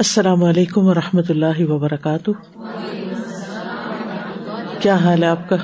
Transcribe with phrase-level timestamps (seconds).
[0.00, 2.30] السلام علیکم و رحمۃ اللہ وبرکاتہ۔
[4.80, 5.56] کیا حال ہے آپ کا؟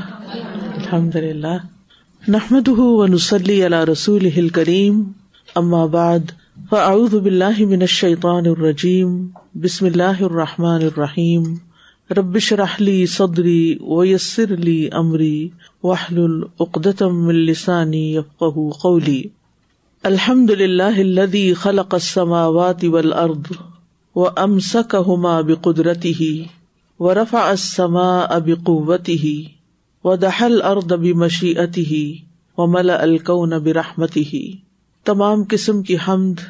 [0.77, 1.56] الحمد للہ
[2.29, 2.69] نحمد
[3.09, 5.03] نسلی علی رسول ہل کریم
[5.87, 6.19] بعد،
[6.70, 11.55] فاعوذ باللہ من الشیطان الرجیم۔ بسم اللہ الرحمٰن الرحیم۔
[12.11, 15.48] ربش رحلی صدری ویسر لی امری۔
[15.83, 19.23] وحل العقدم السانی یفقہ قولی۔
[20.03, 23.76] الحمد للہ الذي خلق السماوات والارض۔
[24.17, 26.28] وامسكهما بقدرته
[27.00, 29.33] ورفع السماء بقوته
[30.05, 31.98] ودحى الارض بمشيئته
[32.58, 34.41] وملأ الكون برحمته
[35.06, 36.47] تمام قسم کی حمد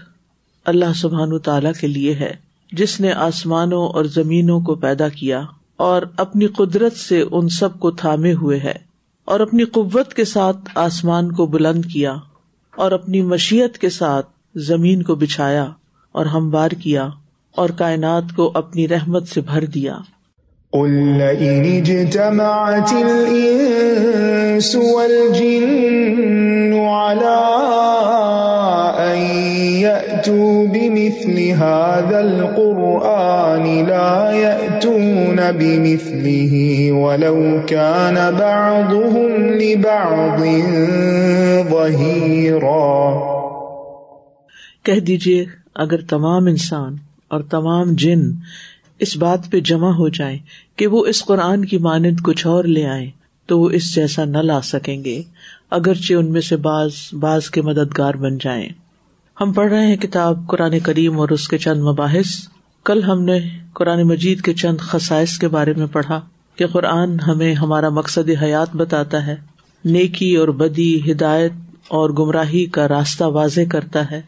[0.66, 2.30] اللہ سبحان تعالی کے لیے ہے،
[2.72, 5.42] جس نے آسمانوں اور زمینوں کو پیدا کیا
[5.80, 8.78] اور اپنی قدرت سے ان سب کو تھامے ہوئے ہے،
[9.28, 12.16] اور اپنی قوت کے ساتھ آسمان کو بلند کیا
[12.74, 15.70] اور اپنی مشیت کے ساتھ زمین کو بچھایا
[16.14, 17.08] اور ہموار کیا۔
[17.56, 19.96] اور کائنات کو اپنی رحمت سے بھر دیا۔
[20.72, 27.42] قل لئن اجتمعت الإنس والجن على
[28.98, 29.18] أن
[29.76, 36.52] يأتوا بمثل هذا القرآن لا يأتون بمثله
[37.02, 40.40] ولو كان بعضهم لبعض
[41.70, 43.12] ظهيرا۔
[44.82, 45.44] کہہ دیجیے
[45.74, 48.30] اگر تمام انسان اور تمام جن
[48.98, 50.38] اس بات پہ جمع ہو جائیں
[50.76, 53.10] کہ وہ اس قرآن کی مانند کچھ اور لے آئیں،
[53.46, 55.22] تو وہ اس جیسا نہ لا سکیں گے،
[55.70, 58.68] اگرچہ ان میں سے بعض بعض کے مددگار بن جائیں۔
[59.40, 62.26] ہم پڑھ رہے ہیں کتاب قرآن کریم اور اس کے چند مباحث۔
[62.84, 63.38] کل ہم نے
[63.72, 66.20] قرآن مجید کے چند خسائش کے بارے میں پڑھا
[66.56, 69.36] کہ قرآن ہمیں ہمارا مقصد حیات بتاتا ہے،
[69.84, 71.52] نیکی اور بدی، ہدایت
[71.88, 74.22] اور گمراہی کا راستہ واضح کرتا ہے،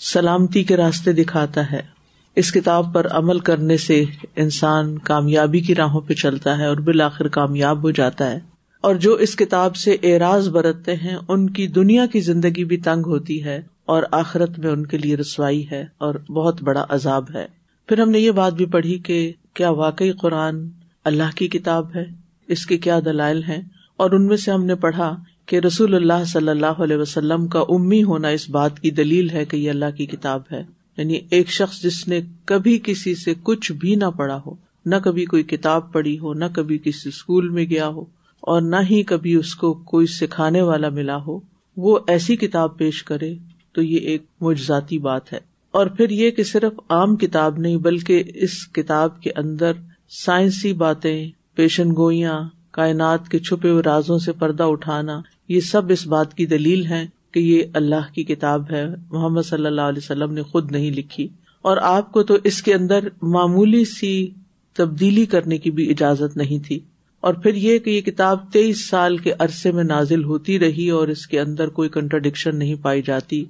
[0.00, 1.91] سلامتی کے راستے دکھاتا ہے۔
[2.36, 4.04] اس کتاب پر عمل کرنے سے
[4.36, 8.38] انسان کامیابی کی راہوں پہ چلتا ہے اور بالآخر کامیاب ہو جاتا ہے۔
[8.80, 13.02] اور جو اس کتاب سے اعراض برتتے ہیں، ان کی دنیا کی زندگی بھی تنگ
[13.06, 17.46] ہوتی ہے اور آخرت میں ان کے لیے رسوائی ہے اور بہت بڑا عذاب ہے۔
[17.88, 20.68] پھر ہم نے یہ بات بھی پڑھی کہ کیا واقعی قرآن
[21.04, 22.04] اللہ کی کتاب ہے؟
[22.48, 23.62] اس کے کیا دلائل ہیں؟
[23.96, 25.16] اور ان میں سے ہم نے پڑھا
[25.46, 29.44] کہ رسول اللہ صلی اللہ علیہ وسلم کا امی ہونا اس بات کی دلیل ہے
[29.44, 30.62] کہ یہ اللہ کی کتاب ہے۔
[30.96, 34.54] یعنی ایک شخص جس نے کبھی کسی سے کچھ بھی نہ پڑھا ہو،
[34.86, 38.00] نہ کبھی کوئی کتاب پڑھی ہو، نہ کبھی کسی اسکول میں گیا ہو،
[38.40, 41.40] اور نہ ہی کبھی اس کو کوئی سکھانے والا ملا ہو،
[41.76, 43.34] وہ ایسی کتاب پیش کرے
[43.72, 45.38] تو یہ ایک مجزاتی بات ہے۔
[45.70, 49.72] اور پھر یہ کہ صرف عام کتاب نہیں، بلکہ اس کتاب کے اندر
[50.08, 56.06] سائنسی باتیں، پیشن گوئیاں، کائنات کے چھپے ہوئے رازوں سے پردہ اٹھانا، یہ سب اس
[56.06, 60.32] بات کی دلیل ہے کہ یہ اللہ کی کتاب ہے۔ محمد صلی اللہ علیہ وسلم
[60.32, 61.28] نے خود نہیں لکھی۔
[61.62, 64.26] اور آپ کو تو اس کے اندر معمولی سی
[64.72, 66.78] تبدیلی کرنے کی بھی اجازت نہیں تھی۔
[67.20, 71.08] اور پھر یہ کہ یہ کتاب تیئیس سال کے عرصے میں نازل ہوتی رہی اور
[71.08, 73.44] اس کے اندر کوئی کنٹرڈکشن نہیں پائی جاتی۔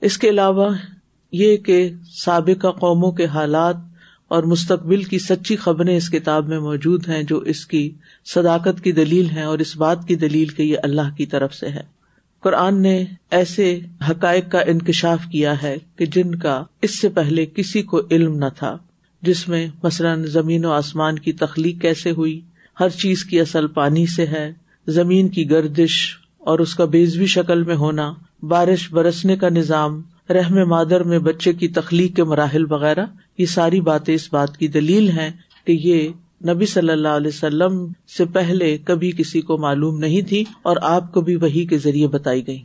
[0.00, 0.74] اس کے علاوہ
[1.32, 1.90] یہ کہ
[2.24, 3.76] سابقہ قوموں کے حالات
[4.28, 7.90] اور مستقبل کی سچی خبریں اس کتاب میں موجود ہیں جو اس کی
[8.34, 11.68] صداقت کی دلیل ہے اور اس بات کی دلیل کہ یہ اللہ کی طرف سے
[11.68, 11.97] ہے۔
[12.42, 13.80] قرآن نے ایسے
[14.10, 18.48] حقائق کا انکشاف کیا ہے کہ جن کا اس سے پہلے کسی کو علم نہ
[18.56, 18.76] تھا،
[19.22, 22.40] جس میں مثلاً زمین و آسمان کی تخلیق کیسے ہوئی،
[22.80, 24.52] ہر چیز کی اصل پانی سے ہے،
[24.86, 28.12] زمین کی گردش اور اس کا بیزوی شکل میں ہونا،
[28.42, 33.06] بارش برسنے کا نظام، رحم مادر میں بچے کی تخلیق کے مراحل وغیرہ،
[33.38, 35.30] یہ ساری باتیں اس بات کی دلیل ہے
[35.64, 36.08] کہ یہ
[36.46, 37.86] نبی صلی اللہ علیہ وسلم
[38.16, 42.06] سے پہلے کبھی کسی کو معلوم نہیں تھی اور آپ کو بھی وہی کے ذریعے
[42.06, 42.62] بتائی گئی۔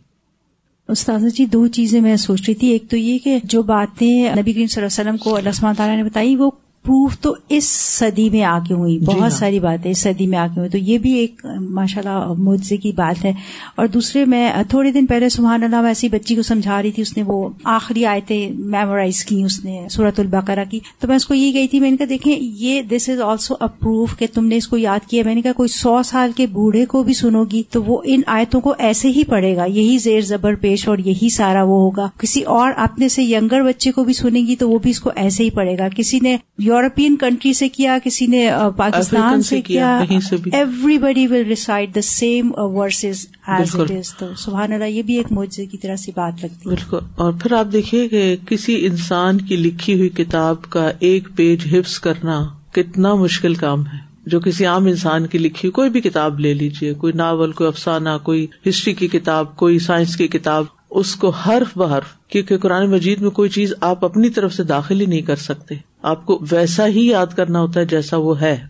[0.87, 4.53] استاذہ جی دو چیزیں میں سوچ رہی تھی۔ ایک تو یہ کہ جو باتیں نبی
[4.53, 6.51] کریم صلی اللہ علیہ وسلم کو اللہ تعالیٰ نے بتائی، وہ
[6.85, 10.37] پروف تو اس صدی میں آ کے ہوئی بہت جی ساری باتیں اس صدی میں
[10.37, 13.33] آ کے ہوئی۔ تو یہ بھی ایک ماشاء اللہ معجزے کی بات ہے۔
[13.75, 17.17] اور دوسرے میں تھوڑے دن پہلے سبحان اللہ ایسی بچی کو سمجھا رہی تھی اس
[17.17, 21.33] نے وہ آخری آیتیں میمورائز کی اس نے صورت البقرہ کی۔ تو میں اس کو
[21.33, 24.45] یہ گئی تھی میں نے کہا دیکھیں یہ دس از آلسو ا پروف کہ تم
[24.45, 27.13] نے اس کو یاد کیا۔ میں نے کہا کوئی سو سال کے بوڑھے کو بھی
[27.13, 30.87] سنو گی تو وہ ان آیتوں کو ایسے ہی پڑھے گا۔ یہی زیر زبر پیش
[30.87, 34.55] اور یہی سارا وہ ہوگا۔ کسی اور اپنے سے ینگر بچے کو بھی سنے گی
[34.55, 36.37] تو وہ بھی اس کو ایسے ہی پڑھے گا۔ کسی نے
[36.73, 40.03] یورپین کنٹری سے کیا کسی نے پاکستان سے کیا
[40.97, 45.31] everybody will recite the same verses as it is تو سبحان اللہ یہ بھی ایک
[45.31, 49.41] معجزے کی طرح سے بات لگتی ہے۔ بالکل۔ اور پھر آپ دیکھیے کہ کسی انسان
[49.41, 54.65] کی لکھی ہوئی کتاب کا ایک پیج حفظ کرنا کتنا مشکل کام ہے۔ جو کسی
[54.65, 58.93] عام انسان کی لکھی کوئی بھی کتاب لے لیجیے کوئی ناول کوئی افسانہ کوئی ہسٹری
[58.93, 63.49] کی کتاب کوئی سائنس کی کتاب۔ اس کو حرف بحرف کیونکہ قرآن مجید میں کوئی
[63.49, 67.27] چیز آپ اپنی طرف سے داخل ہی نہیں کر سکتے۔ آپ کو ویسا ہی یاد
[67.35, 68.65] کرنا ہوتا ہے جیسا وہ ہے۔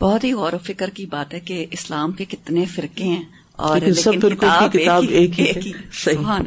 [0.00, 3.22] بہت ہی غور و فکر کی بات ہے کہ اسلام کے کتنے فرقے ہیں
[3.52, 6.42] اور سب فرقوں کی کتاب ایک ہی صحیح۔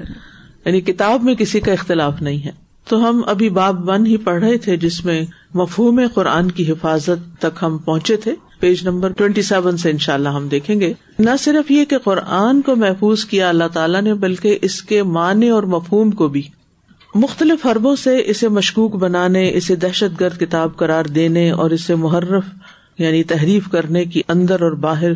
[0.65, 2.51] یعنی کتاب میں کسی کا اختلاف نہیں ہے۔
[2.89, 5.21] تو ہم ابھی باب ون ہی پڑھ رہے تھے جس میں
[5.54, 10.13] مفہوم قرآن کی حفاظت تک ہم پہنچے تھے۔ پیج نمبر ٹوینٹی سیون سے ان شاء
[10.13, 14.13] اللہ ہم دیکھیں گے۔ نہ صرف یہ کہ قرآن کو محفوظ کیا اللہ تعالیٰ نے،
[14.13, 16.42] بلکہ اس کے معنی اور مفہوم کو بھی۔
[17.15, 22.44] مختلف حربوں سے اسے مشکوک بنانے، اسے دہشت گرد کتاب قرار دینے اور اسے محرف
[22.98, 25.12] یعنی تحریف کرنے کی اندر اور باہر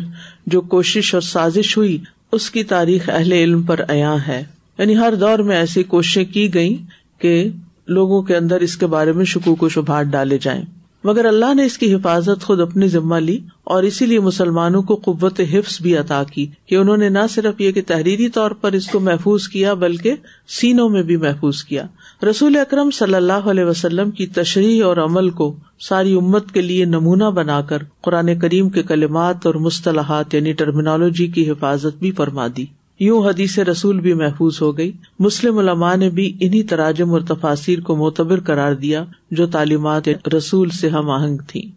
[0.46, 1.98] جو کوشش اور سازش ہوئی،
[2.32, 4.44] اس کی تاریخ اہل علم پر عیاں ہے۔
[4.78, 6.82] یعنی ہر دور میں ایسی کوششیں کی گئی
[7.18, 7.48] کہ
[7.86, 10.62] لوگوں کے اندر اس کے بارے میں شکوک و شبہات ڈالے جائیں۔
[11.08, 14.94] مگر اللہ نے اس کی حفاظت خود اپنی ذمہ لی اور اسی لیے مسلمانوں کو
[14.94, 18.72] قوت حفظ بھی عطا کی کہ انہوں نے نہ صرف یہ کہ تحریری طور پر
[18.72, 20.14] اس کو محفوظ کیا بلکہ
[20.48, 21.82] سینوں میں بھی محفوظ کیا۔
[22.30, 26.84] رسول اکرم صلی اللہ علیہ وسلم کی تشریح اور عمل کو ساری امت کے لیے
[26.84, 32.46] نمونہ بنا کر قرآن کریم کے کلمات اور مصطلحات یعنی ٹرمینالوجی کی حفاظت بھی فرما
[32.56, 37.20] دی۔ یوں حدیث رسول بھی محفوظ ہو گئی۔ مسلم علماء نے بھی انہیں تراجم اور
[37.20, 41.70] تفاصیر کو معتبر قرار دیا جو تعلیمات رسول سے ہم آہنگ تھی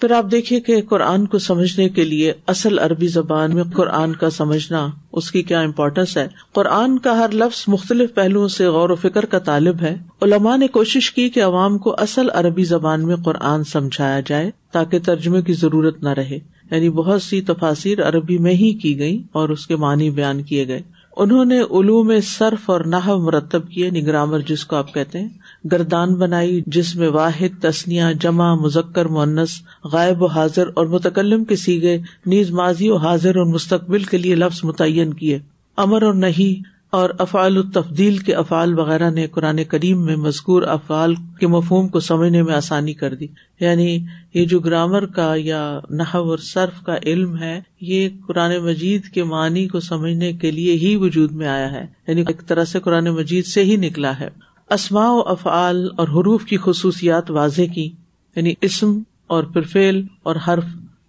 [0.00, 4.30] پھر آپ دیکھیے کہ قرآن کو سمجھنے کے لیے اصل عربی زبان میں قرآن کا
[4.30, 8.94] سمجھنا اس کی کیا امپورٹینس ہے۔ قرآن کا ہر لفظ مختلف پہلوؤں سے غور و
[8.94, 13.16] فکر کا طالب ہے۔ علماء نے کوشش کی کہ عوام کو اصل عربی زبان میں
[13.16, 16.38] قرآن سمجھایا جائے تاکہ ترجمے کی ضرورت نہ رہے۔
[16.72, 20.68] یعنی بہت سی تفاصر عربی میں ہی کی گئی اور اس کے معنی بیان کیے
[20.68, 20.80] گئے۔
[21.16, 25.28] انہوں نے علوم صرف اور نحو مرتب کیے یعنی نگرامر جس کو آپ کہتے ہیں،
[25.72, 31.56] گردان بنائی جس میں واحد تسنیا جمع، مذکر مونس غائب و حاضر اور متکلم کے
[31.56, 35.38] سیگے، نیز ماضی و حاضر اور مستقبل کے لیے لفظ متعین کیے۔
[35.76, 41.14] امر اور نہیں اور افعال التفدیل کے افعال وغیرہ نے قرآن کریم میں مذکور افعال
[41.40, 43.26] کے مفہوم کو سمجھنے میں آسانی کر دی۔
[43.60, 43.98] یعنی
[44.34, 49.24] یہ جو گرامر کا یا نحو اور صرف کا علم ہے، یہ قرآن مجید کے
[49.24, 53.04] معنی کو سمجھنے کے لیے ہی وجود میں آیا ہے۔ یعنی ایک طرح سے قرآن
[53.04, 54.28] مجید سے ہی نکلا ہے۔
[54.70, 57.90] اسماء و افعال اور حروف کی خصوصیات واضح کی۔
[58.36, 60.64] یعنی اسم اور پھر فیل اور حرف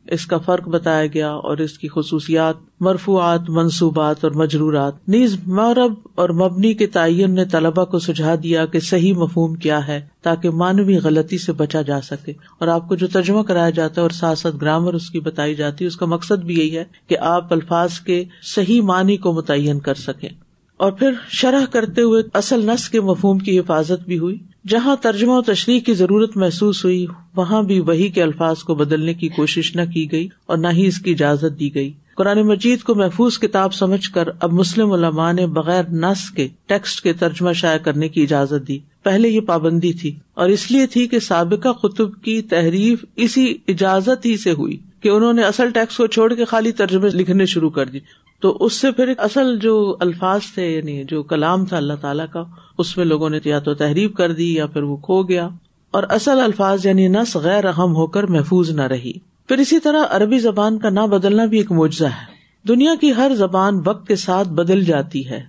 [0.08, 5.94] اس کا فرق بتایا گیا اور اس کی خصوصیات، مرفوعات، منصوبات اور مجرورات۔ نیز مورب
[6.16, 10.50] اور مبنی کے تعین نے طلبا کو سجھا دیا کہ صحیح مفہوم کیا ہے تاکہ
[10.50, 14.10] مانوی غلطی سے بچا جا سکے۔ اور آپ کو جو ترجمہ کرایا جاتا ہے اور
[14.10, 17.18] ساتھ ساتھ گرامر اس کی بتائی جاتی ہے، اس کا مقصد بھی یہی ہے کہ
[17.18, 18.24] آپ الفاظ کے
[18.56, 20.30] صحیح معنی کو متعین کر سکیں۔
[20.78, 24.38] اور پھر شرح کرتے ہوئے اصل نس کے مفہوم کی حفاظت بھی ہوئی۔
[24.68, 29.14] جہاں ترجمہ و تشریح کی ضرورت محسوس ہوئی، وہاں بھی وہی کے الفاظ کو بدلنے
[29.14, 32.82] کی کوشش نہ کی گئی اور نہ ہی اس کی اجازت دی گئی۔ قرآن مجید
[32.82, 37.54] کو محفوظ کتاب سمجھ کر اب مسلم علماء نے بغیر نس کے ٹیکسٹ کے ترجمہ
[37.54, 41.72] شائع کرنے کی اجازت دی۔ پہلے یہ پابندی تھی اور اس لیے تھی کہ سابقہ
[41.72, 46.34] قطب کی تحریف اسی اجازت ہی سے ہوئی کہ انہوں نے اصل ٹیکس کو چھوڑ
[46.34, 48.00] کے خالی ترجمے لکھنے شروع کر دی۔
[48.44, 52.44] تو اس سے پھر اصل جو الفاظ تھے یعنی جو کلام تھا اللہ تعالیٰ کا،
[52.78, 55.50] اس میں لوگوں نے یا تو تحریر کر دی یا پھر وہ کھو گیا۔
[55.92, 59.14] اور اصل الفاظ یعنی نس غیر اہم ہو کر محفوظ نہ رہی۔
[59.48, 62.34] پھر اسی طرح عربی زبان کا نہ بدلنا بھی ایک معجزہ ہے۔
[62.68, 65.44] دنیا کی ہر زبان وقت کے ساتھ بدل جاتی ہے،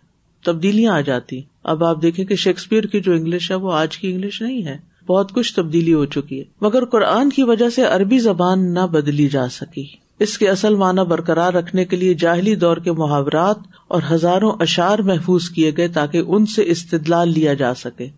[0.44, 4.12] تبدیلیاں آ جاتی۔ اب آپ دیکھیں کہ شیکسپیئر کی جو انگلش ہے، وہ آج کی
[4.12, 8.18] انگلش نہیں ہے۔ بہت کچھ تبدیلی ہو چکی ہے۔ مگر قرآن کی وجہ سے عربی
[8.18, 12.76] زبان نہ بدلی جا سکی۔ اس کے اصل معنی برقرار رکھنے کے لیے جاہلی دور
[12.76, 13.56] کے محاورات
[13.88, 18.08] اور ہزاروں اشار محفوظ کیے گئے تاکہ ان سے استدلال لیا جا سکے۔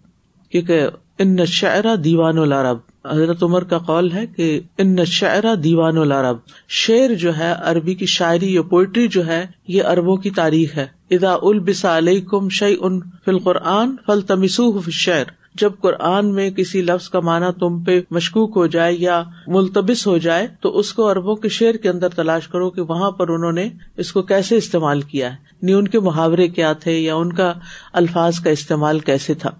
[0.50, 0.86] کیونکہ
[1.18, 2.78] ان شعرا دیوان العرب،
[3.10, 6.36] حضرت عمر کا قول ہے کہ ان شعرا دیوان العرب،
[6.68, 10.86] شعر جو ہے عربی کی شاعری یا پوئٹری جو ہے، یہ اربوں کی تاریخ ہے۔
[11.10, 15.24] ادا البسا علیہ کم شعی ان فل قرآن فل تمسو شعر
[15.58, 20.18] جب قرآن میں کسی لفظ کا معنی تم پہ مشکوک ہو جائے یا ملتبس ہو
[20.18, 23.52] جائے، تو اس کو اربوں کے شعر کے اندر تلاش کرو کہ وہاں پر انہوں
[23.52, 27.32] نے اس کو کیسے استعمال کیا ہے۔ نہیں ان کے محاورے کیا تھے یا ان
[27.32, 27.52] کا
[27.92, 29.50] الفاظ کا استعمال کیسے تھا۔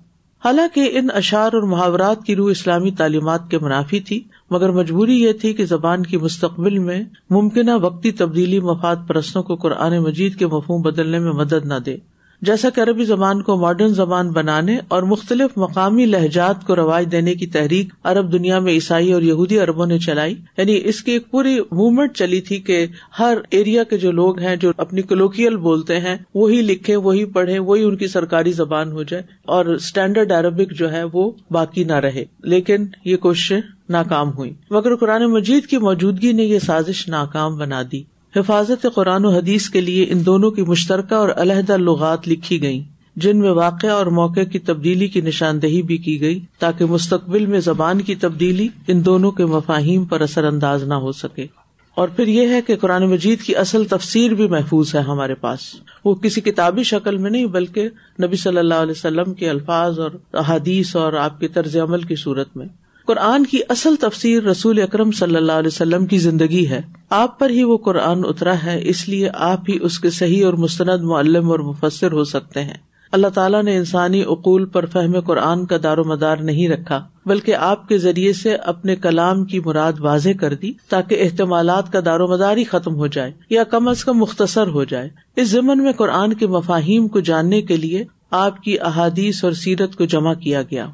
[0.45, 5.33] حالانکہ ان اشعار اور محاورات کی روح اسلامی تعلیمات کے منافی تھی، مگر مجبوری یہ
[5.33, 10.47] تھی کہ زبان کی مستقبل میں ممکنہ وقتی تبدیلی مفاد پرستوں کو قرآن مجید کے
[10.47, 11.97] مفہوم بدلنے میں مدد نہ دے۔
[12.43, 17.35] جیسا کہ عربی زبان کو ماڈرن زبان بنانے اور مختلف مقامی لہجات کو رواج دینے
[17.35, 21.31] کی تحریک عرب دنیا میں عیسائی اور یہودی اربوں نے چلائی۔ یعنی اس کی ایک
[21.31, 22.87] پوری موومنٹ چلی تھی کہ
[23.19, 27.59] ہر ایریا کے جو لوگ ہیں جو اپنی کلوکیل بولتے ہیں، وہی لکھے وہی پڑھے
[27.59, 31.93] وہی ان کی سرکاری زبان ہو جائے اور اسٹینڈرڈ عربک جو ہے وہ باقی نہ
[31.93, 37.57] رہے۔ لیکن یہ کوششیں ناکام ہوئی مگر قرآن مجید کی موجودگی نے یہ سازش ناکام
[37.57, 42.29] بنا دی۔ حفاظت قرآن و حدیث کے لیے ان دونوں کی مشترکہ اور علیحدہ لغات
[42.29, 42.83] لکھی گئی
[43.17, 47.61] جن میں واقع اور موقع کی تبدیلی کی نشاندہی بھی کی گئی تاکہ مستقبل میں
[47.61, 51.47] زبان کی تبدیلی ان دونوں کے مفاہیم پر اثر انداز نہ ہو سکے۔
[51.95, 55.61] اور پھر یہ ہے کہ قرآن مجید کی اصل تفسیر بھی محفوظ ہے ہمارے پاس۔
[56.05, 57.89] وہ کسی کتابی شکل میں نہیں، بلکہ
[58.23, 62.17] نبی صلی اللہ علیہ وسلم کے الفاظ اور احادیث اور آپ کے طرز عمل کی
[62.17, 62.67] صورت میں۔
[63.07, 67.51] قرآن کی اصل تفسیر رسول اکرم صلی اللہ علیہ وسلم کی زندگی ہے۔ آپ پر
[67.51, 71.51] ہی وہ قرآن اترا ہے، اس لیے آپ ہی اس کے صحیح اور مستند معلم
[71.51, 72.75] اور مفسر ہو سکتے ہیں۔
[73.13, 77.55] اللہ تعالیٰ نے انسانی اقول پر فہم قرآن کا دار و مدار نہیں رکھا، بلکہ
[77.55, 82.21] آپ کے ذریعے سے اپنے کلام کی مراد واضح کر دی تاکہ احتمالات کا دار
[82.21, 85.83] و مدار ہی ختم ہو جائے یا کم از کم مختصر ہو جائے۔ اس ضمن
[85.83, 90.35] میں قرآن کے مفاہیم کو جاننے کے لیے آپ کی احادیث اور سیرت کو جمع
[90.35, 90.87] کیا گیا۔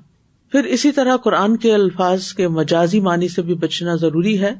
[0.53, 4.55] پھر اسی طرح قرآن کے الفاظ کے مجازی معنی سے بھی بچنا ضروری ہے۔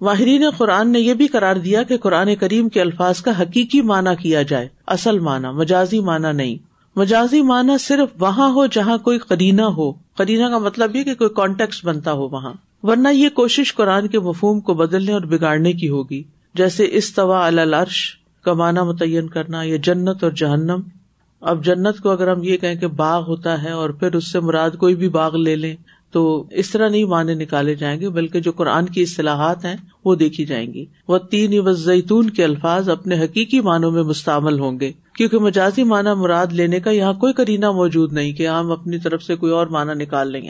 [0.00, 4.10] ماہرین قرآن نے یہ بھی قرار دیا کہ قرآن کریم کے الفاظ کا حقیقی معنی
[4.22, 6.56] کیا جائے، اصل معنی، مجازی معنی نہیں۔
[6.96, 11.30] مجازی معنی صرف وہاں ہو جہاں کوئی کرینہ ہو۔ کرینہ کا مطلب یہ کہ کوئی
[11.30, 15.88] کانٹیکٹ بنتا ہو وہاں۔ ورنہ یہ کوشش قرآن کے مفہوم کو بدلنے اور بگاڑنے کی
[15.88, 16.22] ہوگی۔
[16.54, 20.80] جیسے استوا الرش کا معنی متعین کرنا یا جنت اور جہنم۔
[21.42, 24.40] اب جنت کو اگر ہم یہ کہیں کہ باغ ہوتا ہے اور پھر اس سے
[24.40, 25.76] مراد کوئی بھی باغ لے لیں،
[26.12, 30.14] تو اس طرح نہیں معنی نکالے جائیں گے، بلکہ جو قرآن کی اصطلاحات ہیں وہ
[30.14, 34.92] دیکھی جائیں گی۔ وہ تین زیتون کے الفاظ اپنے حقیقی معنوں میں مستعمل ہوں گے،
[35.16, 39.22] کیونکہ مجازی معنی مراد لینے کا یہاں کوئی کرینہ موجود نہیں کہ ہم اپنی طرف
[39.22, 40.42] سے کوئی اور معنی نکال لیں۔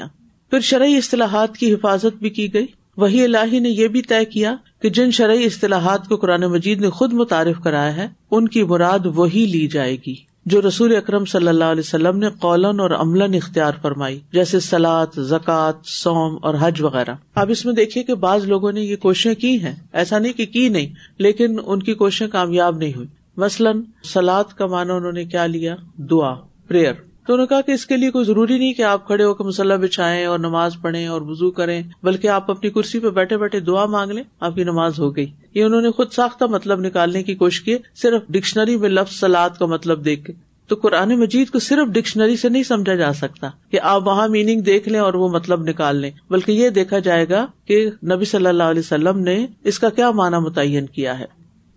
[0.51, 4.57] پھر شرعی اصطلاحات کی حفاظت بھی کی گئی۔ وہی اللہ نے یہ بھی طے کیا
[4.83, 8.99] کہ جن شرعی اصطلاحات کو قرآن مجید نے خود متعارف کرایا ہے، ان کی مراد
[9.15, 13.23] وہی لی جائے گی۔ جو رسول اکرم صلی اللہ علیہ وسلم نے قولن اور عمل
[13.23, 18.45] اختیار فرمائی، جیسے سلاد زکوٰۃ سوم اور حج وغیرہ۔ اب اس میں دیکھیے کہ بعض
[18.45, 20.87] لوگوں نے یہ کوششیں کی ہیں۔ ایسا نہیں کہ کی نہیں،
[21.19, 25.77] لیکن ان کی کوششیں کامیاب نہیں ہوئی۔ مثلاً سلاد کا معنی انہوں نے کیا لیا؟
[25.97, 26.35] دعا،
[26.69, 26.93] پریئر۔
[27.27, 29.35] تو انہوں نے کہا کہ اس کے لیے کوئی ضروری نہیں کہ آپ کھڑے ہو
[29.35, 33.37] کے مسلح بچھائیں اور نماز پڑھیں اور وزو کریں، بلکہ آپ اپنی کرسی پہ بیٹھے
[33.37, 36.81] بیٹھے دعا مانگ لیں، آپ کی نماز ہو گئی۔ یہ انہوں نے خود ساختہ مطلب
[36.81, 40.33] نکالنے کی کوشش کی، صرف ڈکشنری میں لفظ سلاد کا مطلب دیکھ کے۔
[40.67, 44.61] تو قرآن مجید کو صرف ڈکشنری سے نہیں سمجھا جا سکتا کہ آپ وہاں میننگ
[44.61, 48.47] دیکھ لیں اور وہ مطلب نکال لیں، بلکہ یہ دیکھا جائے گا کہ نبی صلی
[48.47, 51.25] اللہ علیہ وسلم نے اس کا کیا معنی متعین کیا ہے۔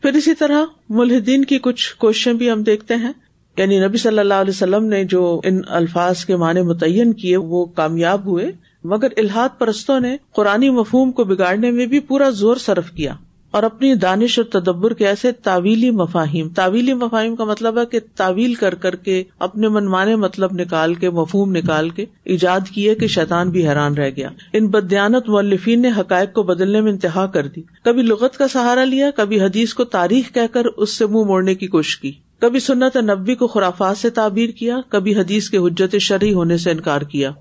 [0.01, 3.13] پھر اسی طرح ملحدین کی کچھ کوششیں بھی ہم دیکھتے ہیں۔
[3.57, 7.65] یعنی نبی صلی اللہ علیہ وسلم نے جو ان الفاظ کے معنی متعین کیے، وہ
[7.65, 8.51] کامیاب ہوئے،
[8.83, 13.13] مگر الحاد پرستوں نے قرآن مفہوم کو بگاڑنے میں بھی پورا زور صرف کیا
[13.51, 17.99] اور اپنی دانش اور تدبر کے ایسے تعویلی مفاہیم تعویلی مفاہیم کا مطلب ہے کہ
[18.15, 23.07] تعویل کر کر کے اپنے منمانے مطلب نکال کے، مفہوم نکال کے ایجاد کیے کہ
[23.07, 27.47] شیطان بھی حیران رہ گیا۔ ان بدیانت مولفین نے حقائق کو بدلنے میں انتہا کر
[27.47, 31.13] دی۔ کبھی لغت کا سہارا لیا، کبھی حدیث کو تاریخ کہہ کر اس سے منہ
[31.13, 35.49] مو موڑنے کی کوشش کی۔ کبھی سنت نبی کو خرافات سے تعبیر کیا، کبھی حدیث
[35.49, 37.31] کے حجت شرعی ہونے سے انکار کیا۔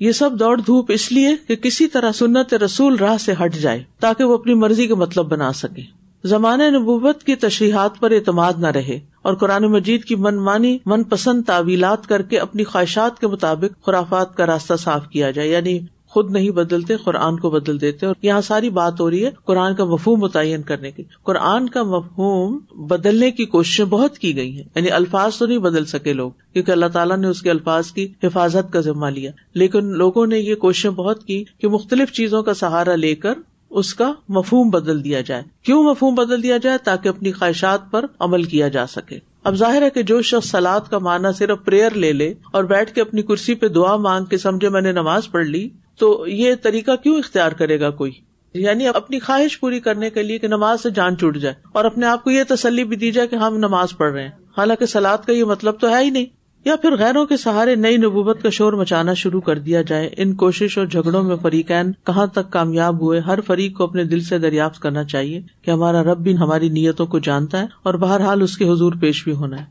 [0.00, 3.84] یہ سب دوڑ دھوپ اس لیے کہ کسی طرح سنت رسول راہ سے ہٹ جائے
[4.00, 8.66] تاکہ وہ اپنی مرضی کا مطلب بنا سکے۔ زمانۂ نبوت کی تشریحات پر اعتماد نہ
[8.66, 13.26] رہے اور قرآن مجید کی من مانی من پسند تعویلات کر کے اپنی خواہشات کے
[13.26, 15.80] مطابق خرافات کا راستہ صاف کیا جائے۔ یعنی
[16.12, 19.74] خود نہیں بدلتے، قرآن کو بدل دیتے اور یہاں ساری بات ہو رہی ہے قرآن
[19.74, 24.64] کا مفہوم متعین کرنے کی قرآن کا مفہوم بدلنے کی کوششیں بہت کی گئی ہیں۔
[24.76, 28.12] یعنی الفاظ تو نہیں بدل سکے لوگ، کیونکہ اللہ تعالیٰ نے اس کے الفاظ کی
[28.22, 32.54] حفاظت کا ذمہ لیا۔ لیکن لوگوں نے یہ کوششیں بہت کی کہ مختلف چیزوں کا
[32.54, 33.34] سہارا لے کر
[33.70, 38.04] اس کا مفہوم بدل دیا جائے۔ کیوں مفہوم بدل دیا جائے؟ تاکہ اپنی خواہشات پر
[38.18, 41.94] عمل کیا جا سکے۔ اب ظاہر ہے کہ جو شخص سلاد کا معنی صرف پریئر
[41.94, 45.30] لے لے اور بیٹھ کے اپنی کرسی پہ دعا مانگ کے سمجھے میں نے نماز
[45.30, 45.68] پڑھ لی
[46.02, 48.12] تو یہ طریقہ کیوں اختیار کرے گا کوئی؟
[48.54, 52.06] یعنی اپنی خواہش پوری کرنے کے لیے کہ نماز سے جان چوٹ جائے اور اپنے
[52.06, 55.18] آپ کو یہ تسلی بھی دی جائے کہ ہم نماز پڑھ رہے ہیں۔ حالانکہ سلاد
[55.18, 56.26] کا یہ مطلب تو ہے ہی نہیں۔
[56.64, 60.34] یا پھر غیروں کے سہارے نئی نبوبت کا شور مچانا شروع کر دیا جائے۔ ان
[60.34, 64.38] کوشش اور جھگڑوں میں فریقین کہاں تک کامیاب ہوئے؟ ہر فریق کو اپنے دل سے
[64.38, 68.58] دریافت کرنا چاہیے کہ ہمارا رب بھی ہماری نیتوں کو جانتا ہے اور بہرحال اس
[68.58, 69.64] کے حضور پیش بھی ہونا ہے۔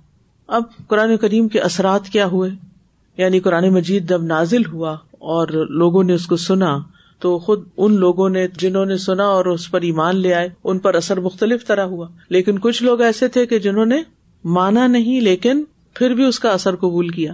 [0.47, 2.70] اب قرآن کریم کے اثرات کیا ہوئے؟
[3.17, 6.77] یعنی قرآن مجید جب نازل ہوا اور لوگوں نے اس کو سنا،
[7.19, 10.79] تو خود ان لوگوں نے جنہوں نے سنا اور اس پر ایمان لے آئے، ان
[10.79, 14.03] پر اثر مختلف طرح ہوا۔ لیکن کچھ لوگ ایسے تھے کہ جنہوں نے
[14.43, 15.63] مانا نہیں، لیکن
[15.93, 17.33] پھر بھی اس کا اثر قبول کیا۔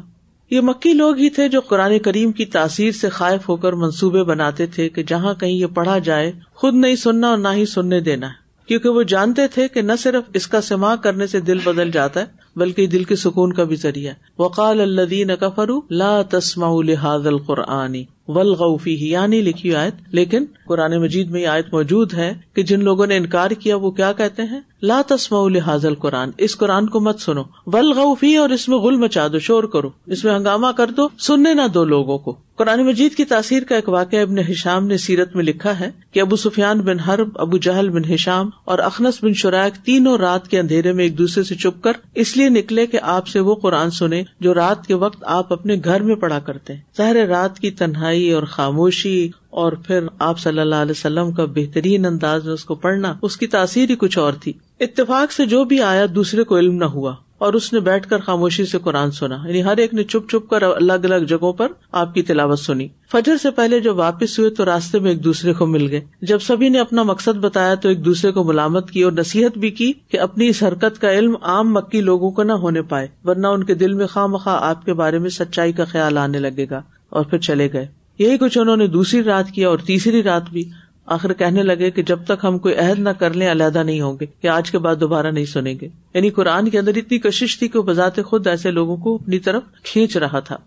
[0.52, 4.24] یہ مکی لوگ ہی تھے جو قرآن کریم کی تاثیر سے خائف ہو کر منصوبے
[4.24, 8.00] بناتے تھے کہ جہاں کہیں یہ پڑھا جائے، خود نہیں سننا اور نہ ہی سننے
[8.00, 11.58] دینا ہے۔ کیونکہ وہ جانتے تھے کہ نہ صرف اس کا سما کرنے سے دل
[11.64, 12.26] بدل جاتا ہے
[12.58, 19.10] بلکہ دل کے سکون کا بھی ذریعہ وقال الدین کفرو لا تسما لحاظ القرآنی ولغفی
[19.10, 23.18] یعنی لکھی آیت۔ لیکن قرآن مجید میں یہ آیت موجود ہے کہ جن لوگوں نے
[23.18, 27.44] انکار کیا وہ کیا کہتے ہیں؟ لا تسما الحاظ القرآن اس قرآن کو مت سنو۔
[27.66, 31.54] ولغفی اور اس میں غل مچا دو، شور کرو۔ اس میں ہنگامہ کر دو، سننے
[31.54, 35.36] نہ دو لوگوں کو۔ قرآن مجید کی تاثیر کا ایک واقعہ ابن حشام نے سیرت
[35.36, 39.34] میں لکھا ہے کہ ابو سفیان بن حرب، ابو جہل بن حشام اور اخنس بن
[39.34, 43.00] شرائق تینوں رات کے اندھیرے میں ایک دوسرے سے چپ کر اس لیے نکلے کہ
[43.02, 46.74] آپ سے وہ قرآن سنے جو رات کے وقت آپ اپنے گھر میں پڑھا کرتے
[46.74, 51.46] ہیں۔ ظاہر رات کی تنہائی اور خاموشی اور پھر آپ صلی اللہ علیہ وسلم کا
[51.46, 55.46] بہترین انداز میں اس کو پڑھنا، اس کی تاثیر ہی کچھ اور تھی۔ اتفاق سے
[55.46, 58.78] جو بھی آیا دوسرے کو علم نہ ہوا۔ اور اس نے بیٹھ کر خاموشی سے
[58.78, 62.22] قرآن سنا۔ یعنی ہر ایک نے چپ چپ کر الگ الگ جگہوں پر آپ کی
[62.22, 65.92] تلاوت سنی۔ فجر سے پہلے جب واپس ہوئے تو راستے میں ایک دوسرے کو مل
[65.92, 69.58] گئے۔ جب سبھی نے اپنا مقصد بتایا تو ایک دوسرے کو ملامت کی اور نصیحت
[69.58, 73.08] بھی کی کہ اپنی اس حرکت کا علم عام مکی لوگوں کو نہ ہونے پائے،
[73.24, 76.40] ورنہ ان کے دل میں خواہ مخواہ آپ کے بارے میں سچائی کا خیال آنے
[76.40, 77.88] لگے گا۔ اور پھر چلے گئے۔
[78.20, 80.70] یہی کچھ انہوں نے دوسری رات کیا اور تیسری رات بھی
[81.08, 84.18] آخر کہنے لگے کہ جب تک ہم کوئی عہد نہ کر لیں، علیحدہ نہیں ہوں
[84.22, 87.60] گے کہ آج کے بعد دوبارہ نہیں سنیں گے۔ یعنی قرآن کے اندر اتنی کشش
[87.60, 90.58] تھی کہ وہ بذات خود ایسے لوگوں کو اپنی طرف کھینچ رہا تھا۔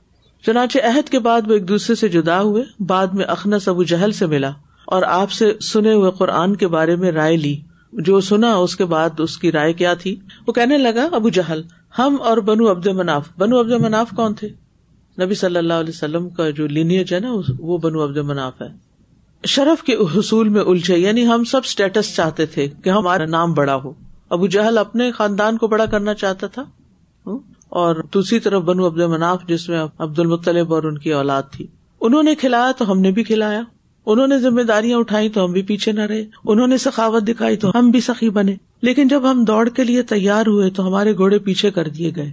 [0.47, 4.13] چنانچہ عہد کے بعد وہ ایک دوسرے سے جدا ہوئے، بعد میں اخنس ابو جہل
[4.13, 4.51] سے ملا
[4.87, 7.57] اور آپ سے سنے ہوئے قرآن کے بارے میں رائے لی۔
[7.93, 11.63] جو سنا، اس کے بعد اس کی رائے کیا تھی؟ وہ کہنے لگا، ابو جہل،
[11.99, 14.49] ہم اور بنو عبد مناف۔ بنو عبد مناف کون تھے؟
[15.25, 18.90] نبی صلی اللہ علیہ وسلم کا جو لینیج ہے نا، وہ بنو عبد مناف ہے۔
[19.45, 23.75] شرف کے حصول میں الجھے یعنی ہم سب اسٹیٹس چاہتے تھے کہ ہمارا نام بڑا
[23.75, 23.93] ہو۔
[24.31, 26.65] ابو جہل اپنے خاندان کو بڑا کرنا چاہتا تھا
[27.69, 31.67] اور دوسری طرف بنو عبد مناف جس میں عبد المطلب اور ان کی اولاد تھی۔
[32.01, 33.63] انہوں نے کھلایا تو ہم نے بھی کھلایا۔
[34.07, 37.57] انہوں نے ذمہ داریاں اٹھائی تو ہم بھی پیچھے نہ رہے۔ انہوں نے سخاوت دکھائی
[37.57, 41.17] تو ہم بھی سخی بنے۔ لیکن جب ہم دوڑ کے لیے تیار ہوئے تو ہمارے
[41.17, 42.33] گھوڑے پیچھے کر دیے گئے۔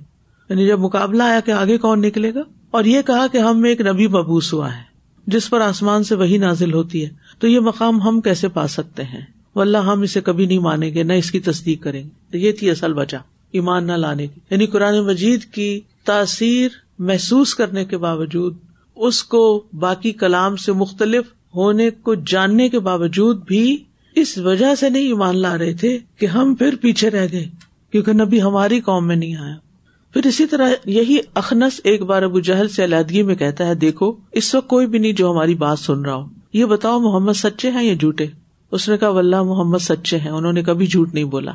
[0.49, 2.41] یعنی جب مقابلہ آیا کہ آگے کون نکلے گا،
[2.71, 4.86] اور یہ کہا کہ ہم ایک نبی مبوس ہوا ہے۔
[5.27, 7.09] جس پر آسمان سے وہی نازل ہوتی ہے۔
[7.39, 9.21] تو یہ مقام ہم کیسے پا سکتے ہیں؟
[9.55, 12.51] واللہ ہم اسے کبھی نہیں مانیں گے، نہ اس کی تصدیق کریں گے۔ تو یہ
[12.51, 13.17] تھی اصل وجہ،
[13.51, 16.67] ایمان نہ لانے کی۔ یعنی قرآن مجید کی تاثیر
[16.99, 18.57] محسوس کرنے کے باوجود،
[18.95, 23.83] اس کو باقی کلام سے مختلف ہونے کو جاننے کے باوجود بھی
[24.15, 27.47] اس وجہ سے نہیں ایمان لا رہے تھے کہ ہم پھر پیچھے رہ گئے۔
[27.91, 29.55] کیونکہ نبی ہماری قوم میں نہیں آیا۔
[30.13, 34.13] پھر اسی طرح یہی اخنس ایک بار ابو جہل سے علیحدگی میں کہتا ہے، دیکھو،
[34.31, 37.71] اس وقت کوئی بھی نہیں جو ہماری بات سن رہا ہو۔ یہ بتاؤ محمد سچے
[37.71, 38.25] ہیں یا جھوٹے؟
[38.71, 41.51] اس نے کہا ولہ محمد سچے ہیں، انہوں نے کبھی جھوٹ نہیں بولا۔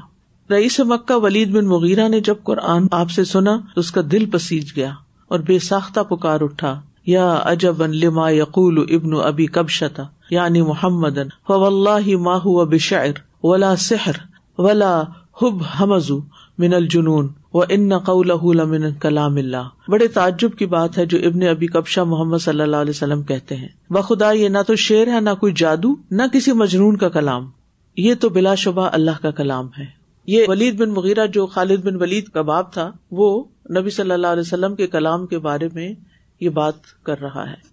[0.50, 4.30] رئیس مکہ ولید بن مغیرہ نے جب قرآن آپ سے سنا تو اس کا دل
[4.30, 4.90] پسیج گیا
[5.28, 12.16] اور بے ساختہ پکار اٹھا۔ یا اجب لما یقول ابن ابی کبشتا یعنی محمد اللہ
[12.16, 14.12] ماہ بشعر، ولا سحر،
[14.58, 15.02] ولا
[15.42, 16.20] حب حمزو
[16.58, 21.42] من الجنون۔ وہ ان نقول لمن کلام اللہ بڑے تعجب کی بات ہے جو ابن
[21.42, 25.20] ابی کبشا محمد صلی اللہ علیہ وسلم کہتے ہیں۔ بخدا یہ نہ تو شعر ہے،
[25.20, 27.50] نہ کوئی جادو، نہ کسی مجنون کا کلام۔
[27.96, 29.84] یہ تو بلا شبہ اللہ کا کلام ہے۔
[30.26, 33.44] یہ ولید بن مغیرہ، جو خالد بن ولید کا باب تھا، وہ
[33.78, 35.92] نبی صلی اللہ علیہ وسلم کے کلام کے بارے میں
[36.40, 37.72] یہ بات کر رہا ہے۔